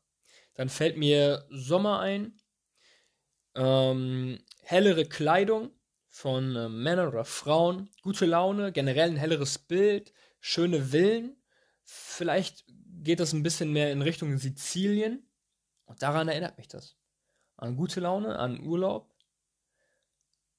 Dann 0.55 0.69
fällt 0.69 0.97
mir 0.97 1.47
Sommer 1.51 2.01
ein, 2.01 2.41
ähm, 3.59 4.39
hellere 4.63 5.05
Kleidung 5.05 5.71
von 6.07 6.57
äh, 6.57 6.69
Männern 6.69 7.09
oder 7.09 7.25
Frauen, 7.25 7.91
gute 8.03 8.25
Laune, 8.25 8.73
generell 8.73 9.11
ein 9.11 9.17
helleres 9.17 9.59
Bild, 9.59 10.13
schöne 10.41 10.81
Villen. 10.81 11.37
Vielleicht 11.83 12.65
geht 13.03 13.21
das 13.21 13.33
ein 13.33 13.43
bisschen 13.43 13.73
mehr 13.73 13.91
in 13.91 14.03
Richtung 14.03 14.37
Sizilien. 14.39 15.29
Und 15.87 16.03
daran 16.03 16.29
erinnert 16.29 16.57
mich 16.59 16.69
das. 16.69 16.97
An 17.57 17.77
gute 17.77 18.01
Laune, 18.01 18.39
an 18.39 18.61
Urlaub. 18.61 19.13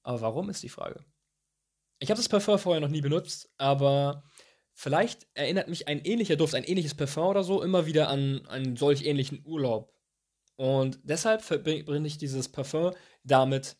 Aber 0.02 0.20
warum 0.20 0.50
ist 0.50 0.62
die 0.62 0.68
Frage? 0.68 1.04
Ich 1.98 2.10
habe 2.10 2.18
das 2.18 2.28
Parfum 2.28 2.58
vorher 2.58 2.80
noch 2.80 2.88
nie 2.88 3.02
benutzt, 3.02 3.50
aber 3.58 4.24
vielleicht 4.72 5.26
erinnert 5.34 5.68
mich 5.68 5.88
ein 5.88 6.00
ähnlicher 6.04 6.36
Duft, 6.36 6.54
ein 6.54 6.64
ähnliches 6.64 6.94
Parfum 6.94 7.28
oder 7.28 7.44
so 7.44 7.62
immer 7.62 7.86
wieder 7.86 8.08
an 8.08 8.46
einen 8.46 8.76
solch 8.76 9.04
ähnlichen 9.04 9.42
Urlaub. 9.44 9.94
Und 10.60 11.00
deshalb 11.04 11.40
verbinde 11.40 12.06
ich 12.06 12.18
dieses 12.18 12.50
Parfum 12.50 12.92
damit 13.24 13.78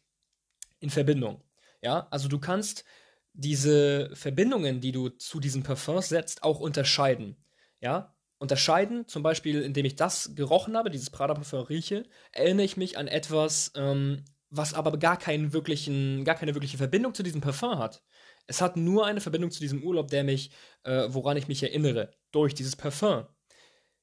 in 0.78 0.88
Verbindung. 0.88 1.43
Ja, 1.82 2.08
also 2.10 2.26
du 2.26 2.38
kannst 2.38 2.86
diese 3.34 4.08
Verbindungen, 4.14 4.80
die 4.80 4.90
du 4.90 5.10
zu 5.10 5.40
diesen 5.40 5.62
Parfums 5.62 6.08
setzt, 6.08 6.43
auch 6.43 6.58
unterscheiden. 6.58 7.36
Ja, 7.82 8.16
unterscheiden, 8.38 9.06
zum 9.06 9.23
Beispiel, 9.23 9.60
indem 9.60 9.84
ich 9.84 9.97
das 9.97 10.34
gerochen 10.34 10.75
habe, 10.75 10.88
dieses 10.88 11.10
Prada 11.10 11.34
Parfum 11.34 11.64
rieche, 11.64 12.04
erinnere 12.32 12.64
ich 12.64 12.78
mich 12.78 12.97
an 12.97 13.08
etwas, 13.08 13.73
ähm, 13.76 14.25
was 14.49 14.73
aber 14.73 14.97
gar 14.97 15.19
keinen 15.19 15.52
wirklichen, 15.52 16.25
gar 16.25 16.34
keine 16.34 16.54
wirkliche 16.54 16.78
Verbindung 16.78 17.12
zu 17.12 17.23
diesem 17.23 17.43
Parfum 17.43 17.76
hat. 17.76 18.02
Es 18.47 18.62
hat 18.62 18.78
nur 18.78 19.04
eine 19.04 19.21
Verbindung 19.21 19.50
zu 19.50 19.60
diesem 19.60 19.82
Urlaub, 19.82 20.08
der 20.08 20.25
mich, 20.25 20.50
äh, 20.84 21.08
woran 21.10 21.36
ich 21.36 21.47
mich 21.47 21.62
erinnere, 21.62 22.10
durch 22.32 22.54
dieses 22.54 22.75
Parfum. 22.75 23.26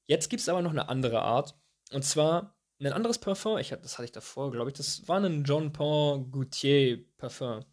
Jetzt 0.06 0.30
gibt 0.30 0.42
es 0.42 0.50
aber 0.50 0.62
noch 0.62 0.70
eine 0.70 0.90
andere 0.90 1.24
Art. 1.24 1.60
Und 1.92 2.04
zwar 2.04 2.57
ein 2.80 2.94
anderes 2.94 3.18
Parfum, 3.18 3.58
ich, 3.58 3.70
das 3.70 3.98
hatte 3.98 4.06
ich 4.06 4.12
davor, 4.12 4.52
glaube 4.52 4.70
ich, 4.70 4.78
das 4.78 5.08
war 5.08 5.20
ein 5.20 5.44
John 5.44 5.74
Paul 5.74 6.26
Gaultier 6.30 7.04
Parfum. 7.18 7.66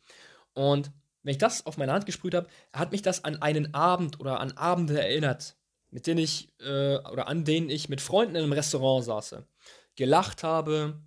Und 0.55 0.91
wenn 1.23 1.33
ich 1.33 1.39
das 1.39 1.67
auf 1.67 1.77
meine 1.77 1.93
Hand 1.93 2.07
gesprüht 2.07 2.35
habe, 2.35 2.49
hat 2.73 2.93
mich 2.93 3.03
das 3.03 3.25
an 3.25 3.41
einen 3.43 3.75
Abend 3.75 4.21
oder 4.21 4.41
an 4.41 4.53
Abende 4.53 5.01
erinnert, 5.01 5.57
mit 5.91 6.07
denen 6.07 6.21
ich 6.21 6.53
äh, 6.61 6.97
oder 6.97 7.29
an 7.29 7.45
denen 7.45 7.71
ich 7.71 7.89
mit 7.89 8.01
Freunden 8.01 8.37
in 8.37 8.43
einem 8.43 8.53
Restaurant 8.53 9.05
saße, 9.05 9.47
gelacht 9.97 10.43
habe, 10.43 11.01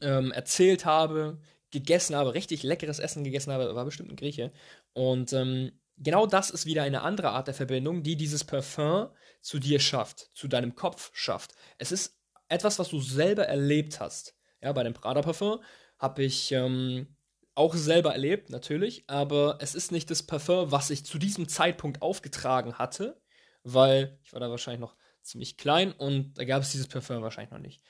ähm, 0.00 0.32
erzählt 0.32 0.84
habe, 0.84 1.40
gegessen 1.70 2.16
habe, 2.16 2.34
richtig 2.34 2.62
leckeres 2.62 2.98
Essen 2.98 3.24
gegessen 3.24 3.52
habe, 3.52 3.74
war 3.74 3.84
bestimmt 3.84 4.10
ein 4.10 4.16
Grieche. 4.16 4.52
Und 4.92 5.32
ähm, 5.32 5.72
genau 5.98 6.26
das 6.26 6.50
ist 6.50 6.66
wieder 6.66 6.82
eine 6.82 7.02
andere 7.02 7.30
Art 7.30 7.46
der 7.46 7.54
Verbindung, 7.54 8.02
die 8.02 8.16
dieses 8.16 8.44
Parfum 8.44 9.08
zu 9.40 9.58
dir 9.58 9.80
schafft, 9.80 10.30
zu 10.34 10.48
deinem 10.48 10.74
Kopf 10.74 11.10
schafft. 11.14 11.54
Es 11.78 11.92
ist 11.92 12.17
etwas, 12.48 12.78
was 12.78 12.88
du 12.88 13.00
selber 13.00 13.46
erlebt 13.46 14.00
hast. 14.00 14.34
Ja, 14.62 14.72
bei 14.72 14.82
dem 14.82 14.94
Prada 14.94 15.22
Parfum 15.22 15.62
habe 15.98 16.22
ich 16.22 16.52
ähm, 16.52 17.16
auch 17.54 17.74
selber 17.74 18.12
erlebt, 18.12 18.50
natürlich, 18.50 19.04
aber 19.08 19.58
es 19.60 19.74
ist 19.74 19.92
nicht 19.92 20.10
das 20.10 20.22
Parfum, 20.22 20.70
was 20.70 20.90
ich 20.90 21.04
zu 21.04 21.18
diesem 21.18 21.48
Zeitpunkt 21.48 22.02
aufgetragen 22.02 22.74
hatte, 22.74 23.20
weil 23.62 24.18
ich 24.22 24.32
war 24.32 24.40
da 24.40 24.50
wahrscheinlich 24.50 24.80
noch 24.80 24.96
ziemlich 25.22 25.56
klein 25.56 25.92
und 25.92 26.38
da 26.38 26.44
gab 26.44 26.62
es 26.62 26.70
dieses 26.70 26.88
Parfum 26.88 27.22
wahrscheinlich 27.22 27.50
noch 27.50 27.58
nicht. 27.58 27.82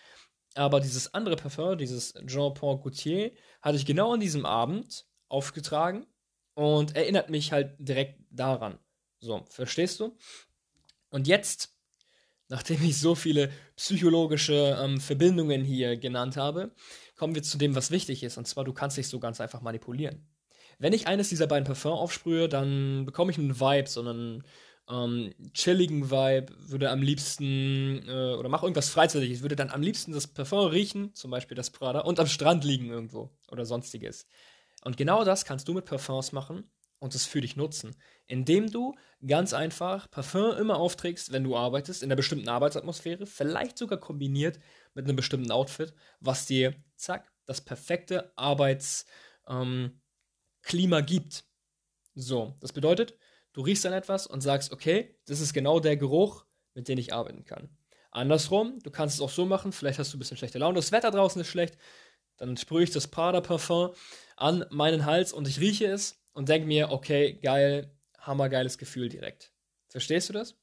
Aber 0.55 0.81
dieses 0.81 1.15
andere 1.15 1.37
Parfum, 1.37 1.79
dieses 1.79 2.15
Jean-Paul 2.27 2.81
Gaultier, 2.81 3.33
hatte 3.63 3.77
ich 3.77 3.87
genau 3.87 4.15
an 4.15 4.21
diesem 4.21 4.45
Abend 4.45 5.07
aufgetragen 5.29 6.07
und 6.55 6.97
erinnert 6.97 7.31
mich 7.31 7.53
halt 7.53 7.77
direkt 7.79 8.21
daran. 8.31 8.79
So, 9.21 9.45
verstehst 9.51 10.01
du? 10.01 10.17
Und 11.11 11.29
jetzt, 11.29 11.78
nachdem 12.49 12.83
ich 12.83 12.99
so 12.99 13.15
viele 13.15 13.51
psychologische 13.77 14.79
ähm, 14.81 15.01
Verbindungen 15.01 15.65
hier 15.65 15.97
genannt 15.97 16.37
habe, 16.37 16.73
kommen 17.17 17.35
wir 17.35 17.43
zu 17.43 17.59
dem, 17.59 17.75
was 17.75 17.91
wichtig 17.91 18.23
ist. 18.23 18.39
Und 18.39 18.47
zwar, 18.47 18.65
du 18.65 18.73
kannst 18.73 18.97
dich 18.97 19.09
so 19.09 19.21
ganz 19.21 19.41
einfach 19.41 19.61
manipulieren. 19.61 20.27
Wenn 20.79 20.93
ich 20.93 21.07
eines 21.07 21.29
dieser 21.29 21.47
beiden 21.47 21.67
Parfum 21.67 21.93
aufsprühe, 21.93 22.49
dann 22.49 23.05
bekomme 23.05 23.33
ich 23.33 23.39
einen 23.39 23.59
Vibe, 23.59 23.89
sondern 23.89 24.45
ähm, 24.89 25.35
chilligen 25.53 26.11
Vibe, 26.11 26.53
würde 26.59 26.91
am 26.91 27.03
liebsten, 27.03 28.09
äh, 28.09 28.35
oder 28.35 28.49
mach 28.49 28.63
irgendwas 28.63 28.89
Freizeitliches, 28.89 29.43
würde 29.43 29.57
dann 29.57 29.71
am 29.71 29.83
liebsten 29.83 30.13
das 30.13 30.27
Parfum 30.27 30.69
riechen, 30.69 31.15
zum 31.15 31.31
Beispiel 31.31 31.57
das 31.57 31.71
Prada, 31.71 32.01
und 32.01 32.21
am 32.21 32.27
Strand 32.27 32.65
liegen 32.65 32.89
irgendwo 32.89 33.31
oder 33.51 33.67
sonstiges. 33.67 34.27
Und 34.85 34.97
genau 34.97 35.25
das 35.25 35.45
kannst 35.45 35.69
du 35.69 35.75
mit 35.75 35.85
Parfums 35.85 36.33
machen 36.33 36.71
und 36.99 37.15
es 37.15 37.27
für 37.27 37.41
dich 37.41 37.57
nutzen, 37.57 37.97
indem 38.27 38.71
du 38.71 38.95
ganz 39.27 39.53
einfach 39.53 40.11
Parfum 40.11 40.57
immer 40.57 40.79
aufträgst, 40.79 41.33
wenn 41.33 41.45
du 41.45 41.57
arbeitest, 41.57 42.03
in 42.03 42.09
einer 42.09 42.17
bestimmten 42.17 42.49
Arbeitsatmosphäre, 42.49 43.27
vielleicht 43.27 43.79
sogar 43.79 43.99
kombiniert 43.99 44.59
mit 44.95 45.05
einem 45.05 45.17
bestimmten 45.17 45.51
Outfit, 45.51 45.95
was 46.21 46.47
dir, 46.47 46.75
zack, 46.97 47.31
das 47.47 47.61
perfekte 47.61 48.33
Arbeitsklima 48.37 49.99
ähm, 50.69 51.07
gibt. 51.07 51.45
So, 52.15 52.57
das 52.61 52.73
bedeutet, 52.73 53.17
Du 53.59 53.65
riechst 53.65 53.85
dann 53.85 53.93
etwas 53.93 54.29
und 54.29 54.41
sagst, 54.41 54.73
okay, 54.73 55.19
das 55.27 55.41
ist 55.41 55.53
genau 55.53 55.81
der 55.81 55.97
Geruch, 55.97 56.45
mit 56.75 56.87
dem 56.87 56.97
ich 56.97 57.13
arbeiten 57.13 57.45
kann. 57.45 57.69
Andersrum, 58.13 58.79
du 58.85 58.91
kannst 58.93 59.17
es 59.17 59.21
auch 59.21 59.31
so 59.31 59.47
machen, 59.47 59.73
vielleicht 59.73 59.99
hast 59.99 60.13
du 60.13 60.17
ein 60.17 60.21
bisschen 60.21 60.37
schlechte 60.37 60.61
Laune, 60.61 60.77
das 60.77 60.93
Wetter 60.93 61.11
draußen 61.11 61.41
ist 61.41 61.49
schlecht, 61.49 61.77
dann 62.37 62.57
sprühe 62.57 62.85
ich 62.85 62.91
das 62.91 63.09
Prada 63.09 63.41
Parfum 63.41 63.91
an 64.37 64.65
meinen 64.71 65.07
Hals 65.07 65.33
und 65.33 65.49
ich 65.49 65.59
rieche 65.59 65.87
es 65.87 66.23
und 66.39 66.49
denke 66.49 66.69
mir, 66.69 66.93
okay, 66.93 67.33
geil, 67.43 67.93
hammergeiles 68.21 68.79
Gefühl 68.79 69.09
direkt. 69.09 69.53
Verstehst 69.89 70.29
du 70.29 70.33
das? 70.33 70.55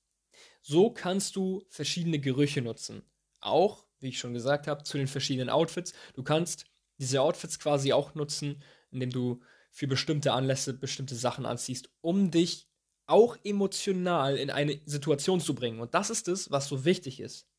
So 0.62 0.90
kannst 0.90 1.36
du 1.36 1.66
verschiedene 1.68 2.18
Gerüche 2.18 2.62
nutzen. 2.62 3.04
Auch, 3.42 3.86
wie 4.00 4.08
ich 4.08 4.18
schon 4.18 4.34
gesagt 4.34 4.68
habe, 4.68 4.84
zu 4.84 4.98
den 4.98 5.08
verschiedenen 5.08 5.50
Outfits. 5.50 5.92
Du 6.14 6.24
kannst 6.24 6.64
diese 6.98 7.22
Outfits 7.22 7.60
quasi 7.60 7.92
auch 7.92 8.16
nutzen, 8.16 8.64
indem 8.90 9.10
du 9.10 9.42
für 9.70 9.86
bestimmte 9.86 10.32
Anlässe 10.32 10.74
bestimmte 10.74 11.16
Sachen 11.16 11.46
anziehst, 11.46 11.90
um 12.00 12.32
dich 12.32 12.70
auch 13.06 13.36
emotional 13.44 14.38
in 14.38 14.52
eine 14.52 14.80
Situation 14.86 15.42
zu 15.42 15.56
bringen. 15.56 15.82
Und 15.82 15.94
das 15.94 16.10
ist 16.10 16.30
es, 16.30 16.52
was 16.52 16.70
so 16.70 16.86
wichtig 16.86 17.20
ist. 17.20 17.50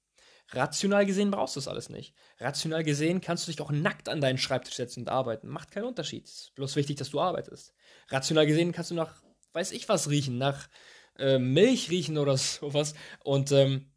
Rational 0.50 1.04
gesehen 1.06 1.30
brauchst 1.30 1.56
du 1.56 1.60
das 1.60 1.68
alles 1.68 1.88
nicht. 1.88 2.14
Rational 2.38 2.84
gesehen 2.84 3.20
kannst 3.20 3.46
du 3.46 3.52
dich 3.52 3.60
auch 3.60 3.72
nackt 3.72 4.08
an 4.08 4.20
deinen 4.20 4.38
Schreibtisch 4.38 4.74
setzen 4.74 5.00
und 5.00 5.08
arbeiten. 5.08 5.48
Macht 5.48 5.72
keinen 5.72 5.86
Unterschied. 5.86 6.24
Ist 6.24 6.54
bloß 6.54 6.76
wichtig, 6.76 6.96
dass 6.96 7.10
du 7.10 7.20
arbeitest. 7.20 7.74
Rational 8.08 8.46
gesehen 8.46 8.72
kannst 8.72 8.90
du 8.90 8.94
nach, 8.94 9.22
weiß 9.52 9.72
ich 9.72 9.88
was 9.88 10.08
riechen, 10.08 10.38
nach 10.38 10.68
äh, 11.18 11.38
Milch 11.38 11.90
riechen 11.90 12.16
oder 12.18 12.36
sowas. 12.36 12.94
Und 13.24 13.50
ähm, 13.52 13.90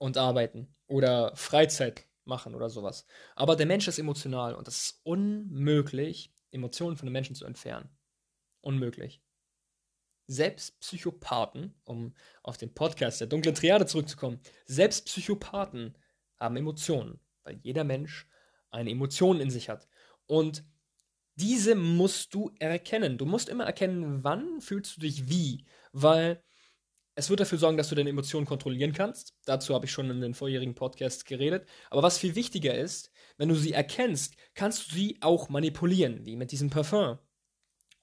und 0.00 0.16
arbeiten 0.16 0.74
oder 0.86 1.36
Freizeit 1.36 2.06
machen 2.24 2.54
oder 2.54 2.70
sowas. 2.70 3.06
Aber 3.36 3.54
der 3.54 3.66
Mensch 3.66 3.86
ist 3.86 3.98
emotional 3.98 4.54
und 4.54 4.66
es 4.66 4.82
ist 4.82 5.00
unmöglich, 5.04 6.32
Emotionen 6.50 6.96
von 6.96 7.06
den 7.06 7.12
Menschen 7.12 7.36
zu 7.36 7.44
entfernen. 7.44 7.90
Unmöglich. 8.62 9.22
Selbst 10.30 10.78
Psychopathen, 10.78 11.74
um 11.82 12.14
auf 12.44 12.56
den 12.56 12.72
Podcast 12.72 13.20
der 13.20 13.26
dunklen 13.26 13.56
Triade 13.56 13.84
zurückzukommen, 13.86 14.38
selbst 14.64 15.06
Psychopathen 15.06 15.98
haben 16.38 16.56
Emotionen, 16.56 17.18
weil 17.42 17.58
jeder 17.62 17.82
Mensch 17.82 18.28
eine 18.70 18.90
Emotion 18.90 19.40
in 19.40 19.50
sich 19.50 19.68
hat. 19.68 19.88
Und 20.26 20.62
diese 21.34 21.74
musst 21.74 22.32
du 22.32 22.52
erkennen. 22.60 23.18
Du 23.18 23.24
musst 23.24 23.48
immer 23.48 23.64
erkennen, 23.64 24.22
wann 24.22 24.60
fühlst 24.60 24.96
du 24.96 25.00
dich 25.00 25.28
wie, 25.28 25.66
weil 25.90 26.40
es 27.16 27.28
wird 27.28 27.40
dafür 27.40 27.58
sorgen, 27.58 27.76
dass 27.76 27.88
du 27.88 27.96
deine 27.96 28.10
Emotionen 28.10 28.46
kontrollieren 28.46 28.92
kannst. 28.92 29.34
Dazu 29.46 29.74
habe 29.74 29.86
ich 29.86 29.90
schon 29.90 30.10
in 30.10 30.20
den 30.20 30.34
vorherigen 30.34 30.76
Podcasts 30.76 31.24
geredet. 31.24 31.66
Aber 31.90 32.04
was 32.04 32.18
viel 32.18 32.36
wichtiger 32.36 32.78
ist, 32.78 33.10
wenn 33.36 33.48
du 33.48 33.56
sie 33.56 33.72
erkennst, 33.72 34.36
kannst 34.54 34.86
du 34.86 34.94
sie 34.94 35.18
auch 35.22 35.48
manipulieren, 35.48 36.24
wie 36.24 36.36
mit 36.36 36.52
diesem 36.52 36.70
Parfum. 36.70 37.18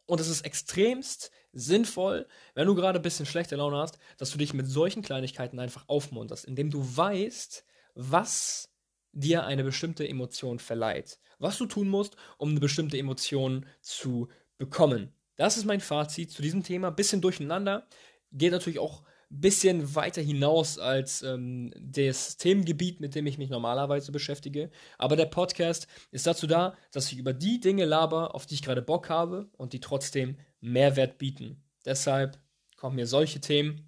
Und 0.07 0.19
es 0.19 0.29
ist 0.29 0.41
extremst 0.41 1.31
sinnvoll, 1.53 2.27
wenn 2.55 2.65
du 2.65 2.75
gerade 2.75 2.99
ein 2.99 3.03
bisschen 3.03 3.25
schlechte 3.25 3.57
Laune 3.57 3.77
hast, 3.77 3.99
dass 4.17 4.31
du 4.31 4.37
dich 4.37 4.53
mit 4.53 4.67
solchen 4.67 5.03
Kleinigkeiten 5.03 5.59
einfach 5.59 5.83
aufmunterst, 5.87 6.45
indem 6.45 6.71
du 6.71 6.79
weißt, 6.97 7.65
was 7.93 8.69
dir 9.11 9.45
eine 9.45 9.63
bestimmte 9.63 10.07
Emotion 10.07 10.59
verleiht. 10.59 11.19
Was 11.39 11.57
du 11.57 11.65
tun 11.65 11.89
musst, 11.89 12.15
um 12.37 12.49
eine 12.49 12.59
bestimmte 12.59 12.97
Emotion 12.97 13.65
zu 13.81 14.29
bekommen. 14.57 15.13
Das 15.35 15.57
ist 15.57 15.65
mein 15.65 15.81
Fazit 15.81 16.31
zu 16.31 16.41
diesem 16.41 16.63
Thema. 16.63 16.89
Bisschen 16.89 17.21
durcheinander. 17.21 17.87
Geht 18.31 18.51
natürlich 18.51 18.79
auch 18.79 19.03
bisschen 19.29 19.95
weiter 19.95 20.21
hinaus 20.21 20.79
als 20.79 21.21
ähm, 21.21 21.71
das 21.79 22.37
Themengebiet, 22.37 22.99
mit 22.99 23.15
dem 23.15 23.27
ich 23.27 23.37
mich 23.37 23.49
normalerweise 23.49 24.11
beschäftige. 24.11 24.69
Aber 24.97 25.15
der 25.15 25.25
Podcast 25.25 25.87
ist 26.11 26.27
dazu 26.27 26.47
da, 26.47 26.75
dass 26.91 27.11
ich 27.11 27.17
über 27.17 27.33
die 27.33 27.59
Dinge 27.59 27.85
laber, 27.85 28.35
auf 28.35 28.45
die 28.45 28.55
ich 28.55 28.61
gerade 28.61 28.81
Bock 28.81 29.09
habe 29.09 29.49
und 29.57 29.73
die 29.73 29.79
trotzdem 29.79 30.37
Mehrwert 30.61 31.17
bieten. 31.17 31.63
Deshalb 31.85 32.39
kommen 32.77 32.95
mir 32.95 33.07
solche 33.07 33.41
Themen 33.41 33.86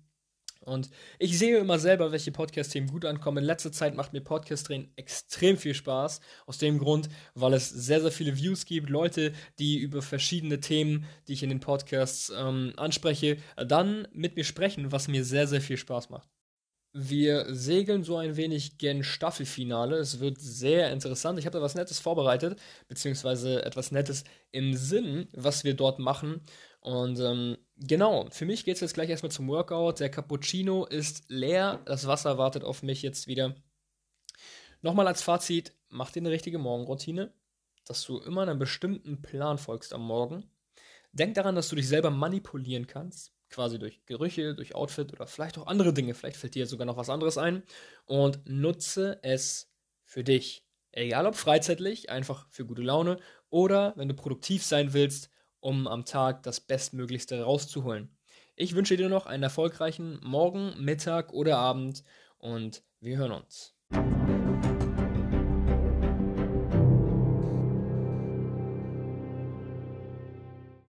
und 0.70 0.90
ich 1.18 1.38
sehe 1.38 1.58
immer 1.58 1.80
selber, 1.80 2.12
welche 2.12 2.32
Podcast-Themen 2.32 2.88
gut 2.88 3.06
ankommen. 3.06 3.40
In 3.40 3.44
letzter 3.44 3.72
Zeit 3.72 3.96
macht 3.96 4.14
mir 4.14 4.22
Podcast-Drehen 4.22 4.92
extrem 4.96 5.58
viel 5.58 5.74
Spaß. 5.74 6.22
Aus 6.46 6.58
dem 6.58 6.78
Grund, 6.78 7.10
weil 7.34 7.54
es 7.54 7.70
sehr, 7.70 8.02
sehr 8.02 8.12
viele 8.12 8.38
Views 8.38 8.66
gibt. 8.66 8.90
Leute, 8.90 9.34
die 9.60 9.78
über 9.78 10.02
verschiedene 10.02 10.60
Themen, 10.60 11.06
die 11.28 11.34
ich 11.34 11.44
in 11.44 11.50
den 11.50 11.60
Podcasts 11.60 12.32
ähm, 12.36 12.74
anspreche, 12.78 13.38
dann 13.58 14.08
mit 14.14 14.36
mir 14.36 14.44
sprechen, 14.44 14.92
was 14.92 15.08
mir 15.08 15.26
sehr, 15.26 15.48
sehr 15.48 15.62
viel 15.62 15.78
Spaß 15.78 16.10
macht. 16.10 16.30
Wir 16.92 17.54
segeln 17.54 18.04
so 18.04 18.18
ein 18.18 18.36
wenig 18.36 18.80
gen 18.80 19.04
Staffelfinale. 19.04 19.98
Es 19.98 20.20
wird 20.20 20.40
sehr 20.40 20.92
interessant. 20.92 21.38
Ich 21.38 21.46
habe 21.46 21.58
da 21.58 21.62
was 21.62 21.76
Nettes 21.76 22.00
vorbereitet, 22.00 22.60
beziehungsweise 22.88 23.64
etwas 23.64 23.92
Nettes 23.92 24.24
im 24.52 24.74
Sinn, 24.74 25.28
was 25.34 25.64
wir 25.64 25.76
dort 25.76 26.00
machen. 26.00 26.42
Und 26.82 27.20
ähm, 27.20 27.58
genau, 27.80 28.28
für 28.32 28.46
mich 28.46 28.66
geht 28.66 28.76
es 28.76 28.82
jetzt 28.82 28.94
gleich 28.94 29.10
erstmal 29.10 29.32
zum 29.32 29.48
Workout. 29.48 30.00
Der 30.00 30.10
Cappuccino 30.10 30.86
ist 30.86 31.26
leer. 31.30 31.82
Das 31.86 32.08
Wasser 32.08 32.38
wartet 32.38 32.64
auf 32.64 32.84
mich 32.84 33.02
jetzt 33.02 33.28
wieder. 33.28 33.56
Nochmal 34.82 35.08
als 35.08 35.22
Fazit: 35.22 35.74
Mach 35.90 36.12
dir 36.12 36.22
eine 36.22 36.32
richtige 36.32 36.58
Morgenroutine, 36.58 37.34
dass 37.86 38.04
du 38.04 38.20
immer 38.20 38.44
einem 38.44 38.60
bestimmten 38.60 39.22
Plan 39.22 39.58
folgst 39.58 39.94
am 39.94 40.02
Morgen. 40.02 40.50
Denk 41.12 41.36
daran, 41.36 41.56
dass 41.56 41.70
du 41.70 41.76
dich 41.76 41.88
selber 41.88 42.12
manipulieren 42.12 42.86
kannst, 42.86 43.34
quasi 43.50 43.80
durch 43.80 44.06
Gerüche, 44.06 44.54
durch 44.54 44.76
Outfit 44.76 45.12
oder 45.12 45.26
vielleicht 45.26 45.58
auch 45.58 45.68
andere 45.68 45.94
Dinge. 45.94 46.14
Vielleicht 46.14 46.38
fällt 46.38 46.56
dir 46.56 46.68
sogar 46.68 46.86
noch 46.86 46.98
was 46.98 47.10
anderes 47.10 47.38
ein. 47.38 47.64
Und 48.06 48.40
nutze 48.46 49.20
es 49.24 49.72
für 50.04 50.24
dich. 50.24 50.66
Egal 50.92 51.26
ob 51.26 51.36
freizeitlich, 51.36 52.10
einfach 52.10 52.48
für 52.50 52.66
gute 52.66 52.82
Laune 52.82 53.20
oder 53.50 53.94
wenn 53.96 54.08
du 54.08 54.16
produktiv 54.16 54.64
sein 54.64 54.94
willst 54.94 55.30
um 55.60 55.88
am 55.88 56.06
Tag 56.06 56.44
das 56.44 56.60
Bestmöglichste 56.60 57.42
rauszuholen. 57.42 58.16
Ich 58.56 58.76
wünsche 58.76 58.98
dir 58.98 59.10
noch 59.10 59.26
einen 59.26 59.44
erfolgreichen 59.44 60.20
Morgen, 60.24 60.74
Mittag 60.84 61.34
oder 61.34 61.58
Abend 61.58 62.04
und 62.38 62.84
wir 63.00 63.18
hören 63.18 63.32
uns. 63.32 63.79